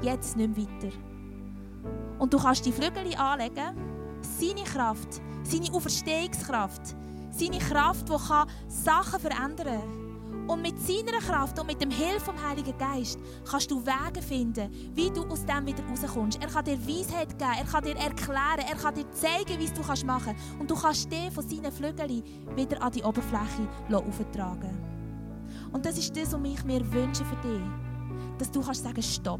jetzt 0.02 0.36
nicht 0.36 0.56
mehr 0.56 0.68
weiter. 0.68 0.96
Und 2.20 2.34
du 2.34 2.38
kannst 2.38 2.66
die 2.66 2.72
Flügel 2.72 3.16
anlegen, 3.16 3.76
seine 4.22 4.64
Kraft, 4.64 5.22
seine 5.44 5.72
Auferstehungskraft, 5.74 6.96
seine 7.34 7.58
Kraft, 7.58 8.08
die 8.10 8.28
kann 8.28 8.48
Sachen 8.68 9.20
verändern 9.20 9.80
kann. 9.80 10.48
Und 10.48 10.62
mit 10.62 10.78
seiner 10.80 11.20
Kraft 11.20 11.58
und 11.60 11.68
mit 11.68 11.82
dem 11.82 11.90
Hilfe 11.90 12.20
vom 12.20 12.36
Heiligen 12.50 12.78
Geist 12.78 13.18
kannst 13.50 13.72
du 13.72 13.82
Wege 13.86 14.22
finden, 14.22 14.70
wie 14.94 15.10
du 15.10 15.24
aus 15.28 15.46
dem 15.46 15.66
wieder 15.66 15.84
rauskommst. 15.86 16.42
Er 16.42 16.50
kann 16.50 16.66
dir 16.66 16.78
Weisheit 16.86 17.30
geben, 17.40 17.52
er 17.58 17.66
kann 17.66 17.84
dir 17.84 17.96
erklären, 17.96 18.60
er 18.68 18.76
kann 18.76 18.94
dir 18.94 19.10
zeigen, 19.12 19.58
wie 19.58 19.66
es 19.66 19.74
du 19.74 19.82
machen 20.06 20.36
kannst. 20.36 20.60
Und 20.60 20.70
du 20.70 20.76
kannst 20.76 21.10
dich 21.10 21.32
von 21.32 21.48
seinen 21.48 21.72
Flügeln 21.72 22.24
wieder 22.56 22.82
an 22.82 22.92
die 22.92 23.04
Oberfläche 23.04 23.70
auftragen. 23.90 24.78
Und 25.72 25.86
das 25.86 25.98
ist 25.98 26.16
das, 26.16 26.34
was 26.34 26.42
ich 26.44 26.64
mir 26.66 26.92
wünsche 26.92 27.24
für 27.24 27.48
dich. 27.48 27.62
Dass 28.38 28.52
du 28.52 28.62
kannst 28.62 28.84
sagen, 28.84 29.02
stopp. 29.02 29.40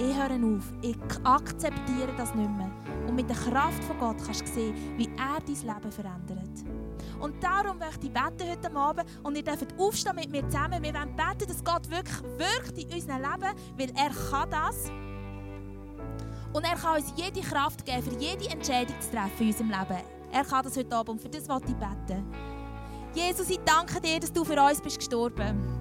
Ich 0.00 0.16
höre 0.16 0.30
auf, 0.30 0.72
ich 0.80 0.96
akzeptiere 1.24 2.14
das 2.16 2.32
nicht 2.32 2.50
mehr. 2.50 2.70
Und 3.08 3.16
mit 3.16 3.28
der 3.28 3.36
Kraft 3.36 3.82
von 3.82 3.98
Gott 3.98 4.16
kannst 4.24 4.42
du 4.42 4.46
sehen, 4.46 4.74
wie 4.96 5.06
er 5.16 5.40
dein 5.40 5.74
Leben 5.74 5.90
verändert. 5.90 6.64
Und 7.18 7.42
darum 7.42 7.78
möchte 7.78 8.06
ich 8.06 8.12
beten 8.12 8.48
heute 8.48 8.76
Abend 8.76 9.04
und 9.24 9.36
ihr 9.36 9.42
dürft 9.42 9.76
aufstehen 9.76 10.14
mit 10.14 10.30
mir 10.30 10.48
zusammen. 10.48 10.80
Wir 10.80 10.94
wollen 10.94 11.16
beten, 11.16 11.48
dass 11.48 11.64
Gott 11.64 11.90
wirklich 11.90 12.22
wirkt 12.38 12.78
in 12.78 12.92
unserem 12.92 13.22
Leben, 13.22 13.54
weil 13.76 13.90
er 13.96 14.30
kann 14.30 14.50
das. 14.50 14.92
Und 16.52 16.64
er 16.64 16.76
kann 16.76 16.96
uns 16.96 17.12
jede 17.16 17.40
Kraft 17.40 17.84
geben, 17.84 18.02
für 18.02 18.16
jede 18.20 18.48
Entscheidung 18.50 18.94
zu 19.00 19.10
treffen 19.10 19.40
in 19.40 19.48
unserem 19.48 19.70
Leben. 19.70 20.02
Er 20.30 20.44
kann 20.44 20.62
das 20.62 20.76
heute 20.76 20.94
Abend 20.94 21.10
und 21.10 21.20
für 21.20 21.28
das 21.28 21.48
wollte 21.48 21.72
ich 21.72 21.76
beten. 21.76 22.24
Jesus, 23.14 23.50
ich 23.50 23.60
danke 23.64 24.00
dir, 24.00 24.20
dass 24.20 24.32
du 24.32 24.44
für 24.44 24.62
uns 24.62 24.80
bist 24.80 24.98
gestorben. 24.98 25.77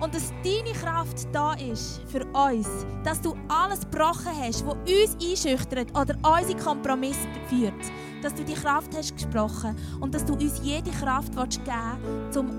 Und 0.00 0.14
dass 0.14 0.32
deine 0.42 0.72
Kraft 0.72 1.28
da 1.32 1.52
ist 1.54 2.00
für 2.06 2.24
uns. 2.26 2.68
Dass 3.04 3.20
du 3.20 3.34
alles 3.48 3.80
gebrochen 3.80 4.32
hast, 4.40 4.64
was 4.66 4.74
uns 4.74 5.16
einschüchtert 5.22 5.90
oder 5.90 6.16
unsere 6.22 6.58
Kompromisse 6.58 7.28
führt. 7.48 7.74
Dass 8.22 8.34
du 8.34 8.44
die 8.44 8.54
Kraft 8.54 8.96
hast 8.96 9.14
gesprochen 9.14 9.76
und 10.00 10.14
dass 10.14 10.24
du 10.24 10.34
uns 10.34 10.60
jede 10.62 10.90
Kraft 10.90 11.32
geben 11.36 11.50
willst, 11.64 12.36
um 12.36 12.50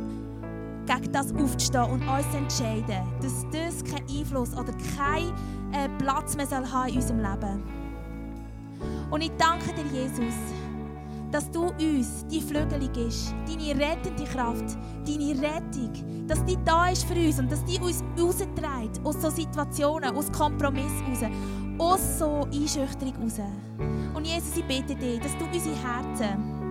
gegen 0.85 1.11
das 1.11 1.33
aufzustehen 1.33 1.85
und 1.85 2.07
uns 2.07 2.29
zu 2.31 2.37
entscheiden. 2.37 3.07
Dass 3.21 3.45
das 3.51 3.83
keinen 3.83 4.07
Einfluss 4.09 4.53
oder 4.53 4.73
keinen 4.97 5.33
äh, 5.73 5.89
Platz 5.97 6.35
mehr 6.35 6.47
soll 6.47 6.65
haben 6.65 6.89
in 6.89 6.95
unserem 6.95 7.19
Leben. 7.19 7.63
Und 9.09 9.21
ich 9.21 9.31
danke 9.37 9.73
dir, 9.73 9.85
Jesus, 9.91 10.33
dass 11.31 11.49
du 11.49 11.67
uns 11.67 12.25
die 12.29 12.41
Flügel 12.41 12.89
gibst, 12.93 13.33
deine 13.47 13.79
rettende 13.79 14.25
Kraft, 14.25 14.77
deine 15.05 15.41
Rettung, 15.41 16.27
dass 16.27 16.43
die 16.45 16.57
da 16.65 16.89
ist 16.89 17.05
für 17.05 17.15
uns 17.15 17.39
und 17.39 17.51
dass 17.51 17.63
die 17.65 17.79
uns 17.79 18.03
rausträgt 18.19 18.99
aus 19.03 19.21
so 19.21 19.29
Situationen, 19.29 20.15
aus 20.15 20.31
Kompromiss 20.31 20.91
raus, 21.07 21.29
aus 21.77 22.19
so 22.19 22.47
Einschüchterung 22.51 23.15
raus. 23.21 23.39
Und 24.13 24.25
Jesus, 24.25 24.57
ich 24.57 24.65
bete 24.65 24.95
dir, 24.95 25.19
dass 25.19 25.37
du 25.37 25.45
unsere 25.45 25.75
Herzen 25.75 26.61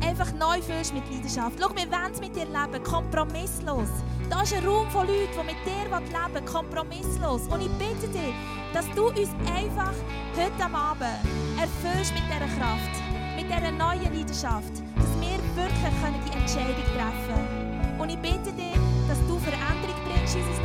einfach 0.00 0.32
neu 0.34 0.60
fühlst 0.62 0.94
mit 0.94 1.08
Leidenschaft. 1.10 1.58
Schau, 1.60 1.70
wir 1.70 1.90
wollen 1.90 2.12
es 2.12 2.20
mit 2.20 2.36
dir 2.36 2.44
leben, 2.44 2.82
kompromisslos. 2.84 3.88
Da 4.30 4.42
ist 4.42 4.54
ein 4.54 4.64
Raum 4.64 4.88
von 4.90 5.06
Leuten, 5.06 5.28
die 5.32 5.46
mit 5.46 5.56
dir 5.66 5.84
leben 5.84 6.32
wollen, 6.32 6.44
kompromisslos. 6.44 7.42
Und 7.48 7.60
ich 7.60 7.70
bitte 7.78 8.08
dich, 8.08 8.34
dass 8.72 8.86
du 8.94 9.08
uns 9.08 9.30
einfach 9.46 9.94
heute 10.36 10.74
Abend 10.74 11.18
erfüllst 11.60 12.12
mit 12.14 12.22
dieser 12.28 12.58
Kraft 12.58 13.23
mit 13.44 13.58
dieser 13.58 13.72
neuen 13.72 14.02
Leidenschaft, 14.02 14.74
dass 14.96 15.12
wir 15.20 15.36
wirklich 15.54 15.94
die 16.26 16.38
Entscheidung 16.38 16.84
treffen 16.96 17.34
können. 17.34 18.00
Und 18.00 18.08
ich 18.08 18.18
bitte 18.18 18.52
dich, 18.52 18.78
dass 19.08 19.18
du 19.26 19.38
Veränderung 19.38 19.96
bringst 20.04 20.36
in 20.36 20.42
unser 20.48 20.62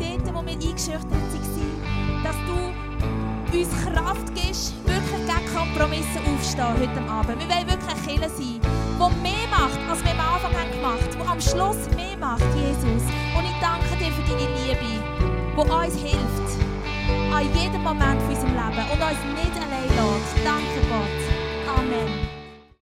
Leben, 0.00 0.24
dort, 0.24 0.34
wo 0.34 0.46
wir 0.46 0.52
eingeschüchtert 0.52 1.10
waren, 1.10 2.22
dass 2.24 2.36
du 2.46 3.58
uns 3.58 3.68
Kraft 3.84 4.34
gibst, 4.34 4.74
wirklich 4.84 5.24
gegen 5.24 5.54
Kompromisse 5.54 6.20
aufzustehen 6.20 6.76
heute 6.80 7.00
Abend. 7.10 7.40
Wir 7.40 7.48
wollen 7.48 7.68
wirklich 7.68 7.98
Killer 8.06 8.28
sein, 8.28 8.60
der 8.60 9.08
mehr 9.22 9.48
macht, 9.50 9.80
als 9.88 10.04
wir 10.04 10.12
am 10.12 10.20
Anfang 10.20 10.52
haben 10.52 10.70
gemacht 10.72 11.08
haben, 11.08 11.18
der 11.18 11.28
am 11.28 11.40
Schluss 11.40 11.80
mehr 11.96 12.16
macht, 12.18 12.44
Jesus. 12.56 13.04
Und 13.36 13.44
ich 13.44 13.58
danke 13.60 13.92
dir 13.96 14.12
für 14.12 14.24
deine 14.28 14.48
Liebe, 14.64 15.00
die 15.00 15.60
uns 15.60 15.96
hilft, 15.96 16.48
an 17.32 17.44
jedem 17.54 17.82
Moment 17.82 18.20
von 18.22 18.32
unserem 18.32 18.52
Leben 18.52 18.84
und 18.92 19.00
uns 19.00 19.20
nicht 19.36 19.56
allein 19.56 19.88
lässt. 19.88 20.36
Danke 20.44 20.80
Gott. 20.88 21.27
Amen. 21.88 22.27